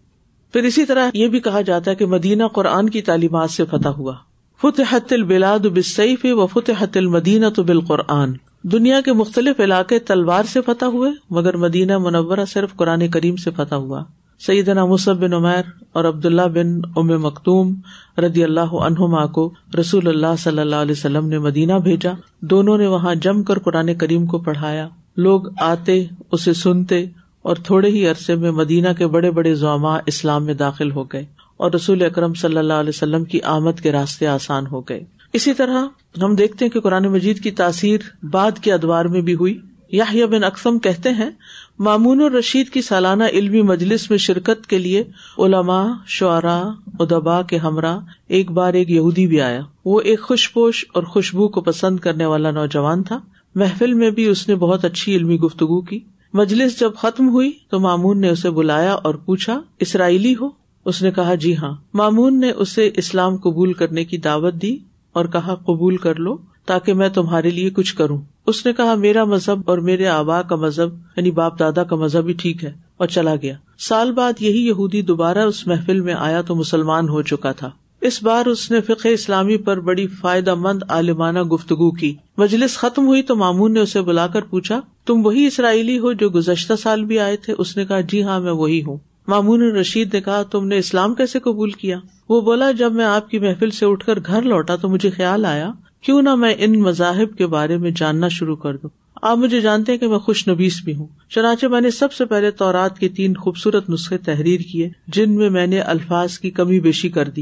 [0.53, 3.87] پھر اسی طرح یہ بھی کہا جاتا ہے کہ مدینہ قرآن کی تعلیمات سے فتح
[3.87, 4.13] ہوا۔
[4.61, 10.85] فتح البلاد بالسیف و فتح المدینہ تو بالقرآن۔ دنیا کے مختلف علاقے تلوار سے فتح
[10.85, 14.03] ہوئے، مگر مدینہ منورہ صرف قرآن کریم سے فتح ہوا۔
[14.39, 15.61] سعیدنا مصب بن عمیر
[15.93, 17.75] اور عبد اللہ بن ام مکتوم
[18.17, 22.87] ردی اللہ عنہما کو رسول اللہ صلی اللہ علیہ وسلم نے مدینہ بھیجا۔ دونوں نے
[22.87, 27.05] وہاں جم کر قرآن کریم کو پڑھایا۔ لوگ آتے، اسے سنتے
[27.41, 31.25] اور تھوڑے ہی عرصے میں مدینہ کے بڑے بڑے زعما اسلام میں داخل ہو گئے
[31.57, 35.53] اور رسول اکرم صلی اللہ علیہ وسلم کی آمد کے راستے آسان ہو گئے۔ اسی
[35.53, 35.85] طرح
[36.23, 39.59] ہم دیکھتے ہیں کہ قرآن مجید کی تاثیر بعد کے ادوار میں بھی ہوئی۔
[39.91, 41.29] یا بن اکسم کہتے ہیں،
[41.79, 45.03] مامون الرشید کی سالانہ علمی مجلس میں شرکت کے لیے
[45.37, 46.61] علماء، شعرا
[46.99, 51.47] ادبا کے ہمراہ ایک بار ایک یہودی بھی آیا۔ وہ ایک خوش پوش اور خوشبو
[51.47, 53.19] کو پسند کرنے والا نوجوان تھا۔
[53.55, 55.99] محفل میں بھی اس نے بہت اچھی علمی گفتگو کی۔
[56.33, 60.49] مجلس جب ختم ہوئی تو مامون نے اسے بلایا اور پوچھا، اسرائیلی ہو؟
[60.85, 64.77] اس نے کہا جی ہاں مامون نے اسے اسلام قبول کرنے کی دعوت دی۔
[65.19, 69.23] اور کہا، قبول کر لو تاکہ میں تمہارے لیے کچھ کروں۔ اس نے کہا، میرا
[69.23, 73.07] مذہب اور میرے آبا کا مذہب یعنی باپ دادا کا مذہب ہی ٹھیک ہے، اور
[73.07, 77.51] چلا گیا۔ سال بعد یہی یہودی دوبارہ اس محفل میں آیا تو مسلمان ہو چکا
[77.51, 77.69] تھا۔
[78.01, 83.07] اس بار اس نے فقہ اسلامی پر بڑی فائدہ مند عالمانہ گفتگو کی۔ مجلس ختم
[83.07, 87.03] ہوئی تو مامون نے اسے بلا کر پوچھا، تم وہی اسرائیلی ہو جو گزشتہ سال
[87.05, 90.41] بھی آئے تھے؟ اس نے کہا جی ہاں میں وہی ہوں۔ مامون رشید نے کہا،
[90.43, 91.97] تم نے اسلام کیسے قبول کیا؟
[92.29, 95.45] وہ بولا، جب میں آپ کی محفل سے اٹھ کر گھر لوٹا تو مجھے خیال
[95.45, 98.89] آیا، کیوں نہ میں ان مذاہب کے بارے میں جاننا شروع کر دوں۔
[99.21, 102.51] آپ مجھے جانتے کہ میں خوش نویس بھی ہوں۔ چنانچہ میں نے سب سے پہلے
[102.51, 107.09] تورات کے تین خوبصورت نسخے تحریر کیے، جن میں میں نے الفاظ کی کمی بیشی
[107.09, 107.41] کر دی۔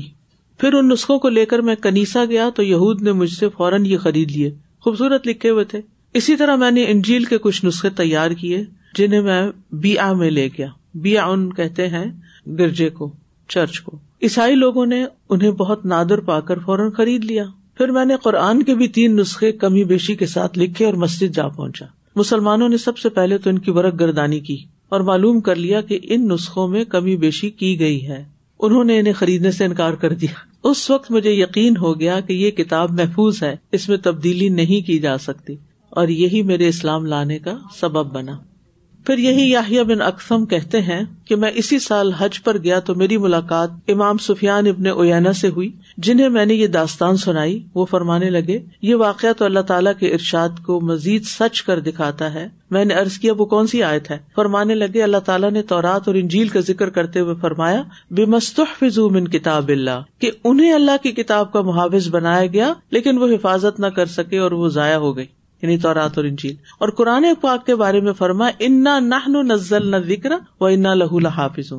[0.57, 3.85] پھر ان نسخوں کو لے کر میں کنیسا گیا تو یہود نے مجھ سے فوراً
[3.85, 5.81] یہ خرید لیے۔ خوبصورت لکھے ہوئے تھے۔
[6.13, 8.63] اسی طرح میں نے انجیل کے کچھ نسخے تیار کیے،
[8.97, 12.05] جنہیں میں بی آ میں لے گیا۔ بی ان کہتے ہیں،
[12.47, 13.11] گرجے کو،
[13.47, 17.45] چرچ کو۔ عیسائی لوگوں نے انہیں بہت نادر پا کر فوراً خرید لیا۔
[17.77, 21.35] پھر میں نے قرآن کے بھی تین نسخے کمی بیشی کے ساتھ لکھے اور مسجد
[21.35, 24.57] جا پہنچا۔ مسلمانوں نے سب سے پہلے تو ان کی ورق گردانی کی
[24.89, 28.23] اور معلوم کر لیا کہ ان نسخوں میں کمی بیشی کی گئی ہے۔
[28.59, 32.33] انہوں نے انہیں خریدنے سے انکار کر دیا۔ اس وقت مجھے یقین ہو گیا کہ
[32.33, 35.55] یہ کتاب محفوظ ہے۔ اس میں تبدیلی نہیں کی جا سکتی
[35.89, 38.37] اور یہی میرے اسلام لانے کا سبب بنا۔
[39.07, 42.95] پھر یہی یاہیا بن اکثم کہتے ہیں کہ میں اسی سال حج پر گیا تو
[42.95, 47.85] میری ملاقات امام سفیان ابن اوینا سے ہوئی، جنہیں میں نے یہ داستان سنائی۔ وہ
[47.85, 52.47] فرمانے لگے، یہ واقعہ تو اللہ تعالیٰ کے ارشاد کو مزید سچ کر دکھاتا ہے۔
[52.71, 56.07] میں نے ارض کیا، وہ کون سی آیت ہے؟ فرمانے لگے، اللہ تعالیٰ نے تورات
[56.07, 61.03] اور انجیل کا ذکر کرتے ہوئے فرمایا بے مستحفظ من کتاب اللہ، کہ انہیں اللہ
[61.03, 64.97] کی کتاب کا محافظ بنایا گیا، لیکن وہ حفاظت نہ کر سکے اور وہ ضائع
[64.97, 65.25] ہو گئی۔
[65.61, 69.95] یعنی تورات اور انجیل۔ اور قرآن پاک کے بارے میں فرما انا نہ نزل نہ
[69.95, 71.73] ذکر و انا لہو لحافظ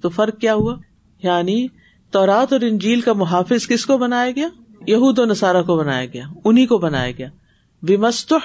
[0.00, 0.76] تو فرق کیا ہوا؟
[1.22, 1.66] یعنی
[2.10, 4.48] تورات اور انجیل کا محافظ کس کو بنایا گیا؟
[4.86, 7.28] یہود و نصارہ کو بنایا گیا انہیں کو بنایا گیا۔
[7.82, 7.96] بے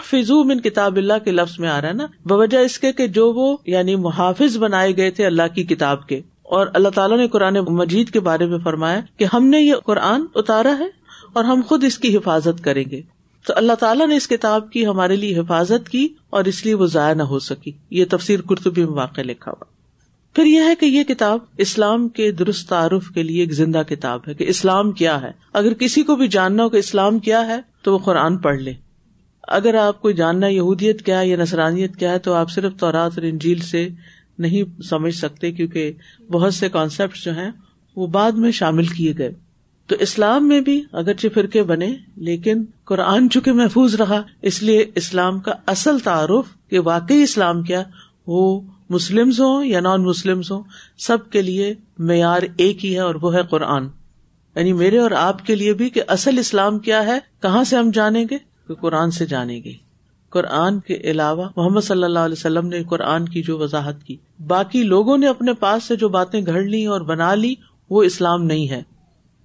[0.06, 3.08] فضو من کتاب اللہ کے لفظ میں آ رہا ہے نا، بوجہ اس کے کہ
[3.08, 7.28] جو وہ یعنی محافظ بنائے گئے تھے اللہ کی کتاب کے۔ اور اللہ تعالیٰ نے
[7.28, 10.88] قرآن مجید کے بارے میں فرمایا کہ ہم نے یہ قرآن اتارا ہے
[11.34, 13.02] اور ہم خود اس کی حفاظت کریں گے۔
[13.47, 16.86] تو اللہ تعالیٰ نے اس کتاب کی ہمارے لیے حفاظت کی اور اس لیے وہ
[16.86, 19.65] ضائع نہ ہو سکی۔ یہ تفصیل کرتبی میں واقع لکھا ہوا۔
[20.36, 24.19] پھر یہ ہے کہ یہ کتاب اسلام کے درست تعارف کے لیے ایک زندہ کتاب
[24.27, 27.62] ہے کہ اسلام کیا ہے۔ اگر کسی کو بھی جاننا ہو کہ اسلام کیا ہے
[27.82, 28.73] تو وہ قرآن پڑھ لے۔
[29.47, 33.12] اگر آپ کو جاننا یہودیت کیا ہے یا نسرانیت کیا ہے تو آپ صرف تورات
[33.15, 33.89] اور انجیل سے
[34.39, 35.91] نہیں سمجھ سکتے کیونکہ
[36.32, 37.51] بہت سے کانسیپٹ جو ہیں
[37.95, 39.32] وہ بعد میں شامل کیے گئے۔
[39.88, 45.39] تو اسلام میں بھی اگرچہ فرقے بنے لیکن قرآن چونکہ محفوظ رہا، اس لیے اسلام
[45.39, 47.84] کا اصل تعارف کہ واقعی اسلام کیا،
[48.27, 50.63] وہ مسلم ہوں یا نان مسلم ہوں،
[50.97, 53.88] سب کے لیے معیار ایک ہی ہے اور وہ ہے قرآن۔
[54.56, 57.91] یعنی میرے اور آپ کے لیے بھی کہ اصل اسلام کیا ہے، کہاں سے ہم
[57.93, 58.38] جانیں گے؟
[58.73, 59.73] قرآن سے جانیں گے۔
[60.30, 64.84] قرآن کے علاوہ محمد صلی اللہ علیہ وسلم نے قرآن کی جو وضاحت کی۔ باقی
[64.84, 67.56] لوگوں نے اپنے پاس سے جو باتیں گھڑ لی اور بنا لی
[67.89, 68.90] وہ اسلام نہیں ہے۔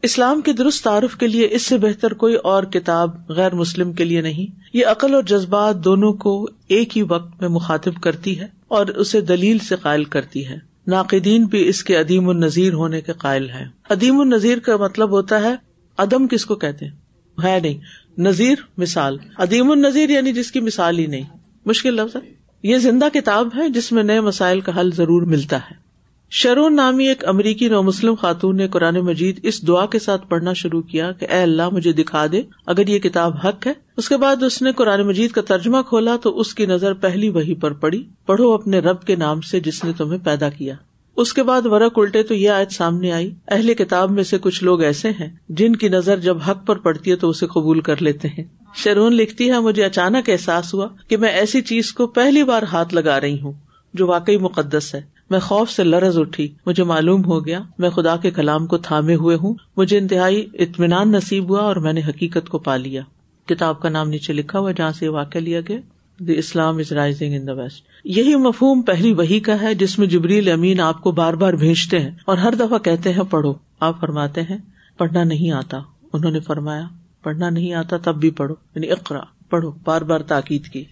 [0.06, 4.04] اسلام کے درست تعارف کے لیے اس سے بہتر کوئی اور کتاب غیر مسلم کے
[4.04, 8.46] لیے نہیں۔ یہ عقل اور جذبات دونوں کو ایک ہی وقت میں مخاطب کرتی ہے
[8.68, 13.12] اور اسے دلیل سے قائل کرتی ہے۔ ناقدین بھی اس کے عدیم النظیر ہونے کے
[13.12, 15.54] قائل ہے عدیم النظیر کا مطلب ہوتا ہے
[15.98, 16.92] عدم کس کو کہتے ہیں؟
[17.44, 17.78] ہے نہیں۔
[18.18, 21.22] نذیر، مثال۔ عدیم النظیر یعنی جس کی مثال ہی نہیں۔
[21.64, 25.56] مشکل لفظ ہے۔ یہ زندہ کتاب ہے جس میں نئے مسائل کا حل ضرور ملتا
[25.56, 25.85] ہے۔
[26.30, 30.52] شرون نامی ایک امریکی نو مسلم خاتون نے قرآن مجید اس دعا کے ساتھ پڑھنا
[30.52, 34.16] شروع کیا کہ اے اللہ مجھے دکھا دے، اگر یہ کتاب حق ہے۔ اس کے
[34.16, 37.72] بعد اس نے قرآن مجید کا ترجمہ کھولا تو اس کی نظر پہلی وہی پر
[37.72, 40.74] پڑی۔ پڑھو اپنے رب کے نام سے جس نے تمہیں پیدا کیا۔
[41.16, 44.64] اس کے بعد ورق الٹے تو یہ آیت سامنے آئی۔ اہل کتاب میں سے کچھ
[44.64, 48.02] لوگ ایسے ہیں جن کی نظر جب حق پر پڑتی ہے تو اسے قبول کر
[48.02, 52.44] لیتے ہیں۔ شرون لکھتی ہے، مجھے اچانک احساس ہوا کہ میں ایسی چیز کو پہلی
[52.44, 53.52] بار ہاتھ لگا رہی ہوں
[53.94, 58.16] جو واقعی مقدس ہے۔ میں خوف سے لرز اٹھی۔ مجھے معلوم ہو گیا، میں خدا
[58.16, 62.48] کے کلام کو تھامے ہوئے ہوں۔ مجھے انتہائی اطمینان نصیب ہوا اور میں نے حقیقت
[62.48, 63.02] کو پا لیا۔
[63.46, 65.76] کتاب کا نام نیچے لکھا ہوا جہاں سے واقع لیا گیا۔
[66.18, 70.06] دی اسلام is rising in the waste یہی مفہوم پہلی وہی کا ہے، جس میں
[70.06, 74.00] جبریل امین آپ کو بار بار بھیجتے ہیں اور ہر دفعہ کہتے ہیں، پڑھو۔ آپ
[74.00, 74.58] فرماتے ہیں،
[74.98, 75.78] پڑھنا نہیں آتا۔
[76.12, 76.86] انہوں نے فرمایا،
[77.22, 80.84] پڑھنا نہیں آتا، تب بھی پڑھو۔ یعنی اقرا، پڑھو۔ بار بار تاکید کی۔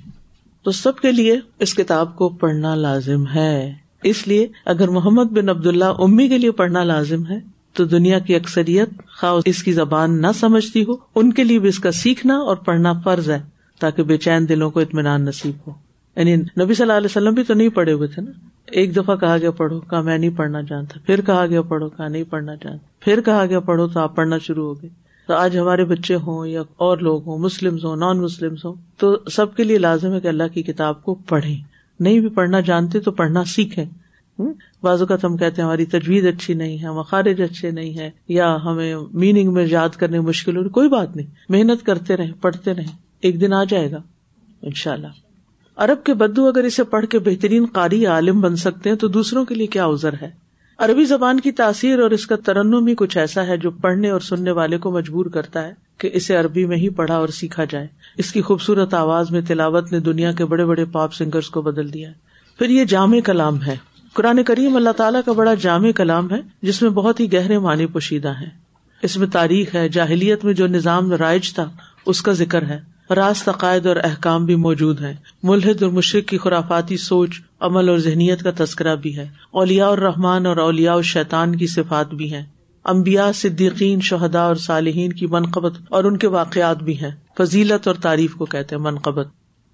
[0.62, 5.48] تو سب کے لیے اس کتاب کو پڑھنا لازم ہے۔ اس لیے اگر محمد بن
[5.48, 7.38] عبد اللہ امی کے لیے پڑھنا لازم ہے،
[7.72, 8.88] تو دنیا کی اکثریت
[9.20, 12.56] خواہ اس کی زبان نہ سمجھتی ہو، ان کے لیے بھی اس کا سیکھنا اور
[12.56, 13.42] پڑھنا فرض ہے،
[13.80, 15.72] تاکہ بے چین دلوں کو اطمینان نصیب ہو۔
[16.16, 18.30] یعنی نبی صلی اللہ علیہ وسلم بھی تو نہیں پڑھے ہوئے تھے نا؟
[18.66, 22.08] ایک دفعہ کہا گیا، پڑھو، کہا، میں نہیں پڑھنا چاہتا پھر کہا گیا، پڑھو، کہا،
[22.08, 24.90] نہیں پڑھنا چاہتا پھر کہا گیا، پڑھو، تو آپ پڑھنا شروع ہو گئے
[25.26, 29.18] تو آج ہمارے بچے ہوں یا اور لوگ ہوں مسلم ہوں، نان مسلم ہوں، تو
[29.30, 33.00] سب کے لیے لازم ہے کہ اللہ کی کتاب کو پڑھیں۔ نہیں بھی پڑھنا جانتے
[33.00, 33.85] تو پڑھنا سیکھیں
[34.83, 38.57] بازو کا ہم کہتے ہیں ہماری تجویز اچھی نہیں ہے مخارج اچھے نہیں ہے یا
[38.64, 42.85] ہمیں میننگ میں یاد کرنے مشکل ہو کوئی بات نہیں۔ محنت کرتے رہے پڑھتے رہے
[43.20, 44.02] ایک دن آ جائے گا
[44.62, 45.07] ان شاء اللہ
[45.76, 49.44] ارب کے بدو اگر اسے پڑھ کے بہترین قاری عالم بن سکتے ہیں تو دوسروں
[49.44, 50.30] کے لیے کیا ازر ہے؟
[50.78, 54.20] عربی زبان کی تاثیر اور اس کا ترنم ہی کچھ ایسا ہے جو پڑھنے اور
[54.20, 55.72] سننے والے کو مجبور کرتا ہے۔
[56.04, 57.86] کہ اسے عربی میں ہی پڑھا اور سیکھا جائے۔
[58.18, 61.92] اس کی خوبصورت آواز میں تلاوت نے دنیا کے بڑے بڑے پاپ سنگرز کو بدل
[61.92, 62.14] دیا۔ ہے
[62.58, 63.76] پھر یہ جامع کلام ہے۔
[64.12, 67.86] قرآن کریم اللہ تعالیٰ کا بڑا جامع کلام ہے، جس میں بہت ہی گہرے معنی
[67.86, 68.46] پوشیدہ ہے
[69.02, 71.70] اس میں تاریخ ہے، جاہلیت میں جو نظام رائج تھا،
[72.06, 72.80] اس کا ذکر ہے۔
[73.14, 77.98] راست عقائد اور احکام بھی موجود ہیں۔ ملحد اور مشرق کی خرافاتی سوچ، عمل اور
[77.98, 82.34] ذہنیت کا تذکرہ بھی ہے۔ اولیا اور رحمان اور اولیا اور شیطان کی صفات بھی
[82.34, 82.42] ہیں۔
[82.85, 87.97] امبیا صدیقین شہدا اور صالحین کی منقبت، اور ان کے واقعات بھی ہیں۔ فضیلت اور
[87.97, 89.29] تعریف کو کہتے ہیں منقبت۔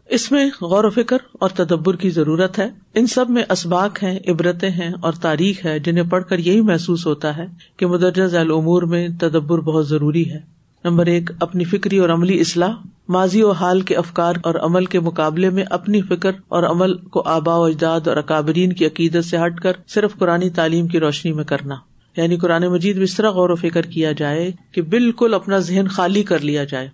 [0.08, 4.18] اس میں غور و فکر اور تدبر کی ضرورت ہے۔ ان سب میں اسباق ہیں،
[4.28, 7.46] عبرتیں ہیں اور تاریخ ہے، جنہیں پڑھ کر یہی محسوس ہوتا ہے
[7.76, 10.38] کہ مدرجہ العمور میں تدبر بہت ضروری ہے۔
[10.84, 12.72] نمبر ایک، اپنی فکری اور عملی اصلاح۔
[13.08, 17.22] ماضی و حال کے افکار اور عمل کے مقابلے میں اپنی فکر اور عمل کو
[17.26, 21.32] آبا و اجداد اور اکابرین کی عقیدت سے ہٹ کر صرف قرآن تعلیم کی روشنی
[21.32, 21.74] میں کرنا۔
[22.16, 25.88] یعنی قرآن مجید میں اس طرح غور و فکر کیا جائے کہ بالکل اپنا ذہن
[25.88, 26.88] خالی کر لیا جائے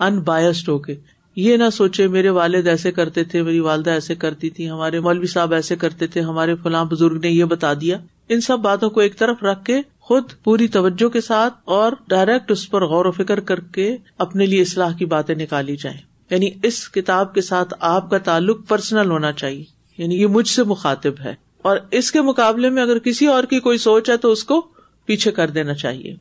[0.00, 0.94] ان بایسڈ ہو کے۔
[1.36, 5.26] یہ نہ سوچے میرے والد ایسے کرتے تھے، میری والدہ ایسے کرتی تھی ہمارے مولوی
[5.26, 9.00] صاحب ایسے کرتے تھے، ہمارے فلاں بزرگ نے یہ بتا دیا۔ ان سب باتوں کو
[9.00, 13.10] ایک طرف رکھ کے خود پوری توجہ کے ساتھ اور ڈائریکٹ اس پر غور و
[13.10, 15.98] فکر کر کے اپنے لیے اصلاح کی باتیں نکالی جائیں۔
[16.30, 19.64] یعنی اس کتاب کے ساتھ آپ کا تعلق پرسنل ہونا چاہیے۔
[19.98, 23.60] یعنی یہ مجھ سے مخاطب ہے۔ اور اس کے مقابلے میں اگر کسی اور کی
[23.60, 24.66] کوئی سوچ ہے تو اس کو
[25.06, 26.16] پیچھے کر دینا چاہیے۔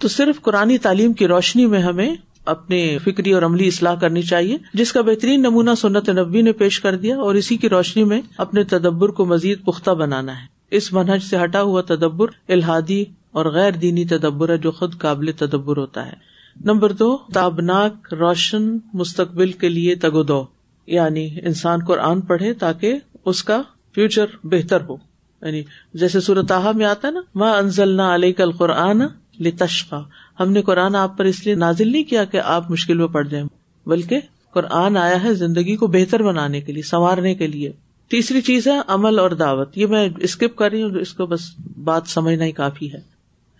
[0.00, 4.58] تو صرف قرآن تعلیم کی روشنی میں ہمیں اپنے فکری اور عملی اصلاح کرنی چاہیے،
[4.74, 8.20] جس کا بہترین نمونہ سنت نبی نے پیش کر دیا اور اسی کی روشنی میں
[8.38, 13.46] اپنے تدبر کو مزید پختہ بنانا ہے۔ اس منہج سے ہٹا ہوا تدبر الحادی اور
[13.46, 19.52] غیر دینی تدبر ہے جو خود قابل تدبر ہوتا ہے۔ نمبر دو، تابناک روشن مستقبل
[19.52, 20.44] کے لیے تگو دو
[20.86, 23.62] یعنی انسان قرآن پڑھے تاکہ اس کا
[23.94, 24.96] فیوچر بہتر ہو۔
[25.42, 25.62] یعنی
[25.94, 29.02] جیسے صورتحا میں آتا ہے نا ماں انزل نہ علیہ کل قرآن
[29.40, 30.02] لتشقا
[30.40, 33.24] ہم نے قرآن آپ پر اس لیے نازل نہیں کیا کہ آپ مشکل میں پڑ
[33.24, 33.46] جائیں،
[33.86, 34.20] بلکہ
[34.54, 37.72] قرآن آیا ہے زندگی کو بہتر بنانے کے لیے، سنوارنے کے لیے۔
[38.10, 41.40] تیسری چیز ہے عمل اور دعوت۔ یہ میں اسکپ کر رہی ہوں، اس کو بس
[41.84, 43.00] بات سمجھنا ہی کافی ہے۔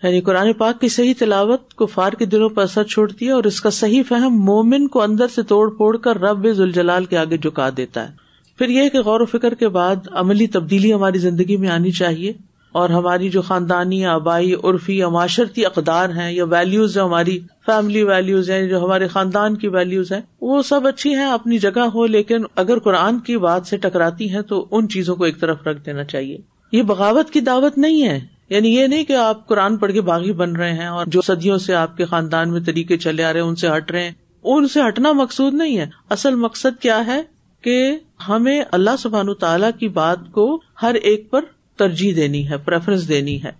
[0.02, 3.44] یعنی قرآن پاک کی صحیح تلاوت کو فار کے دلوں پر اثر چھوڑتی ہے اور
[3.44, 7.36] اس کا صحیح فہم مومن کو اندر سے توڑ پھوڑ کر رب ذوالجلال کے آگے
[7.36, 8.23] جھکا دیتا ہے۔
[8.58, 12.32] پھر یہ کہ غور و فکر کے بعد عملی تبدیلی ہماری زندگی میں آنی چاہیے
[12.72, 18.02] اور ہماری جو خاندانی، آبائی، عرفی یا معاشرتی اقدار ہیں یا ویلوز ہیں ہماری فیملی
[18.02, 22.06] ویلوز ہیں، جو ہمارے خاندان کی ویلوز ہیں، وہ سب اچھی ہیں، اپنی جگہ ہو،
[22.06, 25.86] لیکن اگر قرآن کی بات سے ٹکراتی ہیں تو ان چیزوں کو ایک طرف رکھ
[25.86, 26.38] دینا چاہیے۔
[26.72, 30.32] یہ بغاوت کی دعوت نہیں ہے۔ یعنی یہ نہیں کہ آپ قرآن پڑھ کے باغی
[30.32, 33.40] بن رہے ہیں اور جو صدیوں سے آپ کے خاندان میں طریقے چلے آ رہے
[33.40, 34.12] ہیں، ان سے ہٹ رہے ہیں۔
[34.44, 37.22] ان سے ہٹنا مقصود نہیں ہے۔ اصل مقصد کیا ہے
[37.62, 37.96] کہ
[38.28, 41.40] ہمیں اللہ سبحان تعالیٰ کی بات کو ہر ایک پر
[41.76, 43.52] ترجیح دینی ہے پریفرنس دینی ہے۔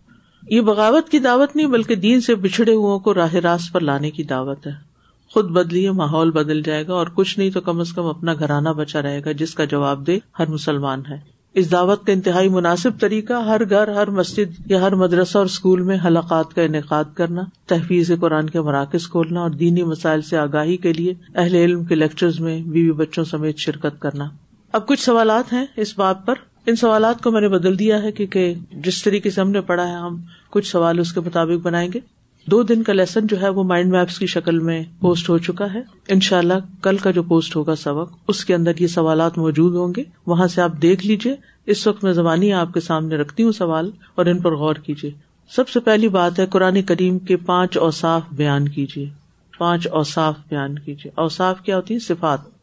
[0.49, 4.11] یہ بغاوت کی دعوت نہیں، بلکہ دین سے بچھڑے ہو کو راہ راست پر لانے
[4.11, 4.73] کی دعوت ہے۔
[5.31, 8.69] خود بدلیے ماحول بدل جائے گا اور کچھ نہیں تو کم از کم اپنا گھرانہ
[8.69, 12.90] بچا رہے گا، جس کا جواب دے ہر مسلمان ہے۔ اس دعوت کا انتہائی مناسب
[13.01, 17.43] طریقہ، ہر گھر، ہر مسجد یا ہر مدرسہ اور اسکول میں حلقات کا انعقاد کرنا،
[17.67, 21.95] تحفیظ قرآن کے مراکز کھولنا اور دینی مسائل سے آگاہی کے لیے اہل علم کے
[21.95, 24.29] لیکچر میں بیوی بچوں سمیت شرکت کرنا۔
[24.74, 26.34] اب کچھ سوالات ہیں اس بات پر۔
[26.66, 29.88] ان سوالات کو میں نے بدل دیا ہے کیونکہ جس طریقے سے ہم نے پڑھا
[29.88, 32.00] ہے، ہم کچھ سوال اس کے مطابق بنائیں گے۔
[32.46, 35.74] دو دن کا لیسن جو ہے وہ مائنڈ میپس کی شکل میں پوسٹ ہو چکا
[35.74, 39.38] ہے۔ ان شاء اللہ کل کا جو پوسٹ ہوگا سبق، اس کے اندر یہ سوالات
[39.38, 43.16] موجود ہوں گے۔ وہاں سے آپ دیکھ لیجیے اس وقت میں زبانی آپ کے سامنے
[43.16, 45.10] رکھتی ہوں سوال اور ان پر غور کیجیے
[45.50, 49.08] سب سے پہلی بات ہے، قرآن کریم کے پانچ اوساف بیان کیجیے
[49.58, 52.54] پانچ اوساف بیان کیجیے اوساف کیا ہوتی ہے صفات۔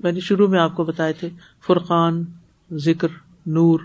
[0.00, 1.28] میں نے شروع میں آپ کو بتائے تھے،
[1.66, 2.24] فرقان،
[2.72, 3.08] ذکر،
[3.46, 3.80] نور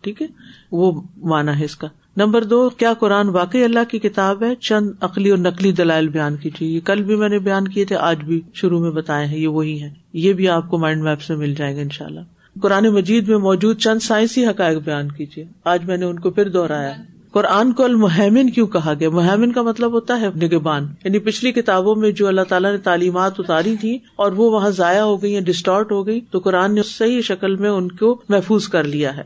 [0.00, 0.26] ٹھیک ہے؟
[0.72, 4.90] وہ مانا ہے اس کا۔ نمبر دو، کیا قرآن واقعی اللہ کی کتاب ہے؟ چند
[5.00, 8.24] عقلی اور نقلی دلائل بیان کیجیے۔ یہ کل بھی میں نے بیان کیے تھے، آج
[8.24, 11.34] بھی شروع میں بتائے ہیں، یہ وہی ہے یہ بھی آپ کو مائنڈ میپ سے
[11.34, 12.20] مل جائے گا ان شاء اللہ
[12.60, 16.48] قرآن مجید میں موجود چند سائنسی حقائق بیان کیجیے۔ آج میں نے ان کو پھر
[16.48, 16.92] دوہرایا
[17.32, 21.96] قرآن کو المحمن کیوں کہا گیا؟ مہمن کا مطلب ہوتا ہے نگبان۔ یعنی پچھلی کتابوں
[21.96, 25.40] میں جو اللہ تعالیٰ نے تعلیمات اتاری تھی اور وہ وہاں ضائع ہو گئی یا
[25.40, 29.22] ڈسٹارٹ ہو گئی، تو قرآن نے صحیح شکل میں ان کو محفوظ کر لیا ہے۔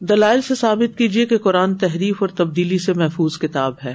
[0.00, 3.94] دلائل سے ثابت کیجیے کہ قرآن تحریف اور تبدیلی سے محفوظ کتاب ہے۔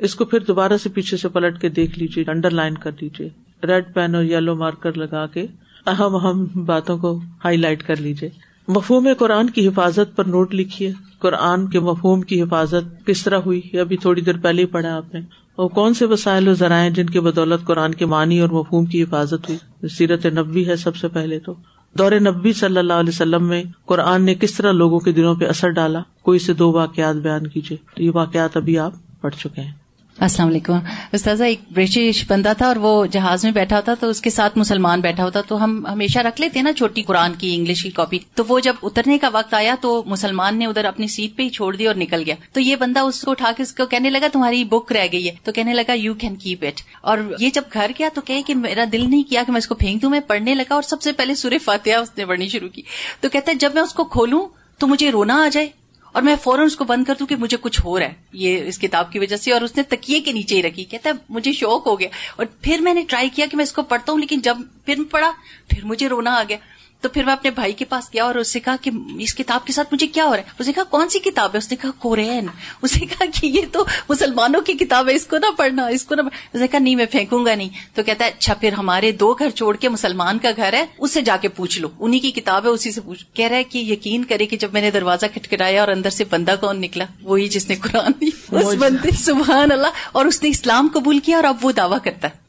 [0.00, 3.28] اس کو پھر دوبارہ سے پیچھے سے پلٹ کے دیکھ لیجیے انڈر لائن کر لیجیے
[3.66, 5.46] ریڈ پین اور یلو مارکر لگا کے
[5.86, 10.92] اہم اہم باتوں کو ہائی لائٹ کر لیجیے مفہوم قرآن کی حفاظت پر نوٹ لکھیے۔
[11.18, 15.14] قرآن کے مفہوم کی حفاظت کس طرح ہوئی ابھی تھوڑی دیر پہلے ہی پڑھا آپ
[15.14, 15.20] نے۔
[15.56, 19.02] اور کون سے وسائل و ذرائع جن کی بدولت قرآن کے معنی اور مفہوم کی
[19.02, 21.54] حفاظت ہوئی؟ سیرت نبی ہے سب سے پہلے تو۔
[21.98, 25.44] دور نبی صلی اللہ علیہ وسلم میں قرآن نے کس طرح لوگوں کے دلوں پہ
[25.44, 29.79] اثر ڈالا؟ کوئی سے دو واقعات بیان کیجیے۔ یہ واقعات ابھی آپ پڑھ چکے ہیں۔
[30.20, 30.78] السلام علیکم۔
[31.12, 34.58] استاذہ، ایک برٹش بندہ تھا اور وہ جہاز میں بیٹھا ہوتا تو اس کے ساتھ
[34.58, 38.18] مسلمان بیٹھا ہوتا تو ہم ہمیشہ رکھ لیتے نا چھوٹی قرآن کی انگلش کی کاپی۔
[38.34, 41.48] تو وہ جب اترنے کا وقت آیا تو مسلمان نے ادھر اپنی سیٹ پہ ہی
[41.48, 44.10] چھوڑ دی اور نکل گیا۔ تو یہ بندہ اس کو اٹھا کے اس کو کہنے
[44.10, 47.50] لگا، تمہاری بک رہ گئی ہے۔ تو کہنے لگا یو کین کیپ اٹ اور یہ
[47.54, 50.10] جب گھر گیا تو کہ میرا دل نہیں کیا کہ میں اس کو پھینک دوں۔
[50.10, 52.82] میں پڑھنے لگا اور سب سے پہلے سورے فاتحہ اس نے پڑھنی شروع کی۔
[53.20, 55.79] تو کہتا ہے، جب میں اس کو کھولوں تو مجھے رونا آ جائے۔
[56.12, 58.64] اور میں فوراً اس کو بند کر دوں کہ مجھے کچھ ہو رہا ہے، یہ
[58.66, 61.14] اس کتاب کی وجہ سے، اور اس نے تکیے کے نیچے ہی رکھی، کہتا ہے،
[61.28, 64.12] مجھے شوق ہو گیا۔ اور پھر میں نے ٹرائی کیا کہ میں اس کو پڑھتا
[64.12, 65.32] ہوں، لیکن جب پھر پڑھا
[65.68, 66.56] پھر مجھے رونا آ گیا۔
[67.00, 69.66] تو پھر میں اپنے بھائی کے پاس گیا اور اس سے کہا کہ اس کتاب
[69.66, 71.70] کے ساتھ مجھے کیا ہو رہا ہے؟ اس نے کہا کون سی کتاب ہے؟ اس
[71.70, 72.46] نے کہا کورین
[72.82, 76.04] اس نے کہا کہ یہ تو مسلمانوں کی کتاب ہے اس کو نہ پڑھنا اس
[76.04, 76.20] کو نہ
[76.52, 79.34] اس نے کہا نہیں میں پھینکوں گا نہیں۔ تو کہتا ہے اچھا پھر ہمارے دو
[79.34, 82.30] گھر چھوڑ کے مسلمان کا گھر ہے اس سے جا کے پوچھ لو۔ انہیں کی
[82.30, 84.90] کتاب ہے اسی سے پوچھ۔ کہہ رہا ہے کہ یقین کرے کہ جب میں نے
[84.90, 89.72] دروازہ کھٹکھٹایا اور اندر سے بندہ کون نکلا؟ وہی جس نے قرآن اس بندے سبحان
[89.72, 92.40] اللہ۔ اور اس نے اسلام قبول کیا اور اب وہ دعویٰ کرتا ہے۔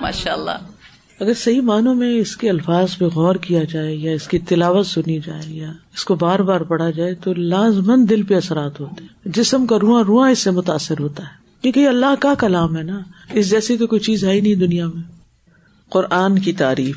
[0.00, 0.77] ماشاء اللہ۔
[1.20, 4.86] اگر صحیح معنوں میں اس کے الفاظ پہ غور کیا جائے یا اس کی تلاوت
[4.86, 9.00] سنی جائے یا اس کو بار بار پڑھا جائے تو لازمن دل پہ اثرات ہوتے
[9.00, 11.28] ہیں۔ جسم کا رواں رواں اس سے متاثر ہوتا ہے۔
[11.62, 13.00] کیونکہ یہ اللہ کا کلام ہے نا۔
[13.32, 15.02] اس جیسی تو کوئی چیز ہے ہی نہیں دنیا میں۔
[15.90, 16.96] قرآن کی تعریف،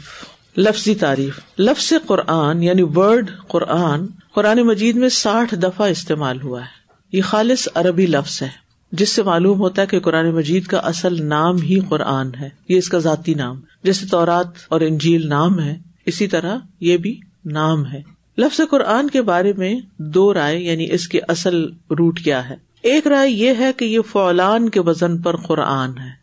[0.58, 6.82] لفظی تعریف۔ لفظ قرآن یعنی ورڈ قرآن قرآن مجید میں ساٹھ دفعہ استعمال ہوا ہے۔
[7.12, 8.61] یہ خالص عربی لفظ ہے۔
[8.91, 12.77] جس سے معلوم ہوتا ہے کہ قرآن مجید کا اصل نام ہی قرآن ہے، یہ
[12.77, 17.86] اس کا ذاتی نام جیسے تورات اور انجیل نام ہے، اسی طرح یہ بھی نام
[17.86, 18.01] ہے۔
[18.38, 23.08] لفظ قرآن کے بارے میں دو رائے یعنی اس کے اصل روٹ کیا ہے۔ ایک
[23.08, 26.21] رائے یہ ہے کہ یہ فولان کے وزن پر قرآن ہے۔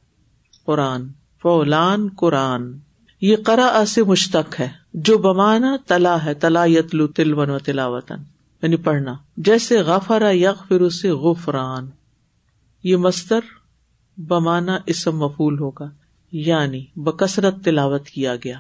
[0.67, 1.09] قرآن،
[1.43, 2.73] فولان قرآن۔
[3.21, 8.17] یہ قرآ سے مشتق ہے، جو بمانا تلا ہے، تلا یتلو تلون و تلاوتن
[8.63, 11.87] یعنی پڑھنا۔ جیسے غفرا یق پھر اسے غفران۔
[12.85, 13.41] یہ مستر
[14.17, 15.91] بمانا اسم مفول ہوگا
[16.33, 18.59] یعنی بکثرت تلاوت کیا گیا۔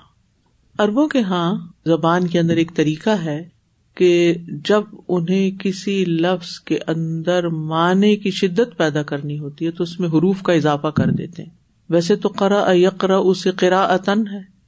[0.79, 1.55] اربوں کے ہاں
[1.85, 3.49] زبان کے اندر ایک طریقہ ہے
[3.95, 9.83] کہ جب انہیں کسی لفظ کے اندر معنی کی شدت پیدا کرنی ہوتی ہے تو
[9.83, 11.51] اس میں حروف کا اضافہ کر دیتے ہیں۔
[11.91, 14.59] ویسے تو قرا یقرا اسے قرا عطن ہے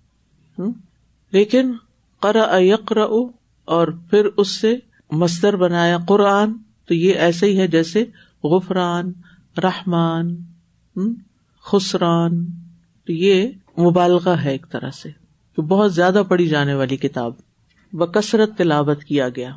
[1.33, 1.73] لیکن
[2.21, 3.05] قرا یقرا
[3.65, 4.77] اور پھر اس سے
[5.11, 6.53] مستر بنایا قرآن،
[6.87, 8.05] تو یہ ایسے ہی ہے جیسے
[8.45, 9.13] غفران
[9.61, 10.37] رحمان
[11.65, 12.47] خسران،
[13.07, 15.11] تو یہ مبالغہ ہے ایک طرح سے
[15.61, 17.33] بہت زیادہ پڑھی جانے والی کتاب،
[17.93, 19.51] بکثرت تلاوت کیا گیا،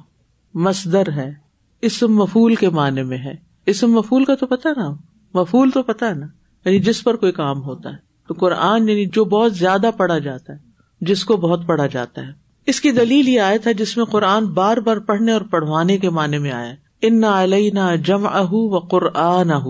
[0.53, 1.33] مصدر ہے،
[1.81, 3.33] اسم مفول کے معنی میں ہے۔
[3.65, 4.95] اسم مفول کا تو پتا نا
[5.33, 6.25] مفول تو پتا ہے نا
[6.65, 10.53] یعنی جس پر کوئی کام ہوتا ہے۔ تو قرآن یعنی جو بہت زیادہ پڑھا جاتا
[10.53, 10.57] ہے،
[11.01, 12.31] جس کو بہت پڑھا جاتا ہے۔
[12.65, 16.09] اس کی دلیل یہ آیا تھا جس میں قرآن بار بار پڑھنے اور پڑھوانے کے
[16.09, 19.67] معنی میں آیا ان نہ علیہ نہ جم اہ و قرآن اہ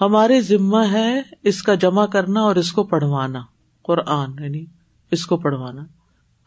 [0.00, 3.40] ہمارے ذمہ ہے اس کا جمع کرنا اور اس کو پڑھوانا،
[3.82, 4.64] قرآن یعنی
[5.10, 5.82] اس کو پڑھوانا۔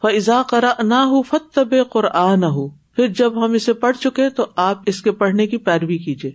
[0.02, 4.46] فضا کرا نہ ہو فت طب قرآن ہو پھر جب ہم اسے پڑھ چکے تو
[4.56, 6.30] آپ اس کے پڑھنے کی پیروی کیجیے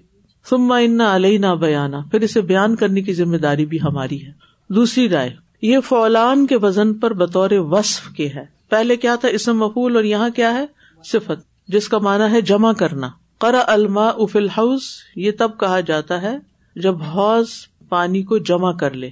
[0.49, 4.32] سما ان علیہ نہ بیانا پھر اسے بیان کرنے کی ذمہ داری بھی ہماری ہے۔
[4.69, 9.58] دوسری رائے، یہ فولان کے وزن پر بطور وصف کے ہے۔ پہلے کیا تھا اسم
[9.58, 10.65] مفول اور یہاں کیا ہے؟
[11.04, 14.82] صفت، جس کا مانا ہے جمع کرنا۔ کرا الما افل ہاؤس
[15.15, 16.38] یہ تب کہا جاتا ہے
[16.76, 17.47] جب حوض
[17.89, 19.09] پانی کو جمع کر لے۔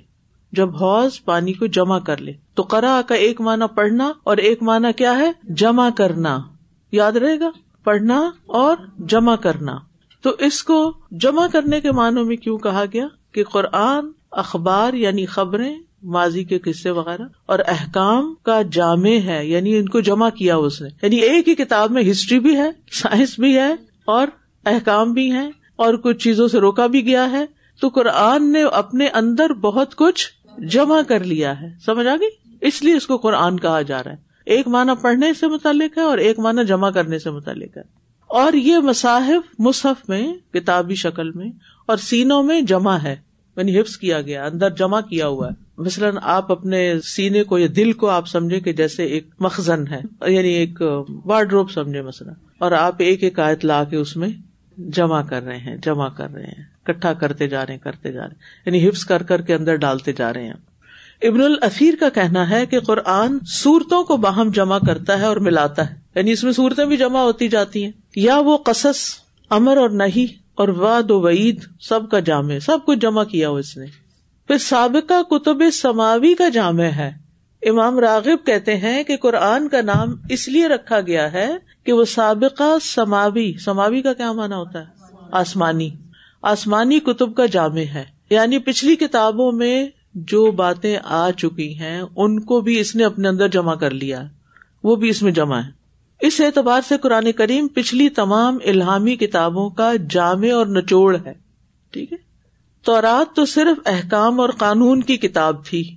[0.52, 4.64] جب حوض پانی کو جمع کر لے۔ تو کرا کا ایک مانا پڑھنا اور ایک
[4.64, 6.40] مانا کیا ہے؟ جمع کرنا۔
[6.92, 7.50] یاد رہے گا؟
[7.84, 9.76] پڑھنا اور جمع کرنا۔
[10.22, 15.26] تو اس کو جمع کرنے کے معنوں میں کیوں کہا گیا؟ کہ قرآن، اخبار یعنی
[15.26, 20.56] خبریں، ماضی کے قصے وغیرہ اور احکام کا جامع ہے یعنی ان کو جمع کیا
[20.56, 23.74] اس نے۔ یعنی ایک ہی کتاب میں ہسٹری بھی ہے، سائنس بھی ہے
[24.06, 24.28] اور
[24.66, 27.46] احکام بھی ہے اور کچھ چیزوں سے روکا بھی گیا ہے۔
[27.82, 32.84] تو قرآن نے اپنے اندر بہت کچھ جمع کر لیا ہے۔ سمجھ آ گئی؟ اس
[32.84, 36.18] لیے اس کو قرآن کہا جا رہا ہے۔ ایک معنی پڑھنے سے متعلق ہے اور
[36.18, 37.82] ایک معنی جمع کرنے سے متعلق ہے۔
[38.28, 41.52] اور یہ مصاحف مصحف میں، کتابی شکل میں
[41.86, 43.16] اور سینوں میں جمع ہے۔
[43.58, 47.68] یعنی حفظ کیا گیا، اندر جمع کیا ہوا ہے۔ مثلاً آپ اپنے سینے کو یا
[47.76, 50.82] دل کو آپ سمجھے کہ جیسے ایک مخزن ہے یعنی ایک
[51.26, 54.30] وارڈ روپ سمجھے مثلاً۔ اور آپ ایک ایک آیت لا کے اس میں
[54.78, 58.22] جمع کر رہے ہیں، جمع کر رہے ہیں کٹھا کرتے جا رہے ہیں، کرتے جا
[58.22, 60.54] رہے ہیں۔ یعنی حفظ کر کر کے اندر ڈالتے جا رہے ہیں۔
[61.22, 65.90] ابن الفیر کا کہنا ہے کہ قرآن صورتوں کو باہم جمع کرتا ہے اور ملاتا
[65.90, 68.98] ہے۔ یعنی اس میں صورتیں بھی جمع ہوتی جاتی ہیں۔ یا وہ قصص،
[69.50, 73.56] امر اور نہیں اور واد و وعید، سب کا جامع، سب کچھ جمع کیا ہو
[73.56, 73.86] اس نے۔
[74.48, 77.12] پھر سابقہ کتب سماوی کا جامع ہے۔
[77.66, 81.50] امام راغب کہتے ہیں کہ قرآن کا نام اس لیے رکھا گیا ہے
[81.84, 84.86] کہ وہ سابقہ سماوی سماوی کا کیا مانا ہوتا ہے؟
[85.32, 85.90] آسمانی۔
[86.42, 92.40] آسمانی کتب کا جامع ہے۔ یعنی پچھلی کتابوں میں جو باتیں آ چکی ہیں، ان
[92.40, 94.24] کو بھی اس نے اپنے اندر جمع کر لیا۔
[94.84, 95.84] وہ بھی اس میں جمع ہے
[96.22, 101.34] اس اعتبار سے قرآن کریم پچھلی تمام الہامی کتابوں کا جامع اور نچوڑ ہے۔
[101.92, 102.18] ٹھیک ہے؟
[102.84, 105.96] تو رات تو صرف احکام اور قانون کی کتاب تھی۔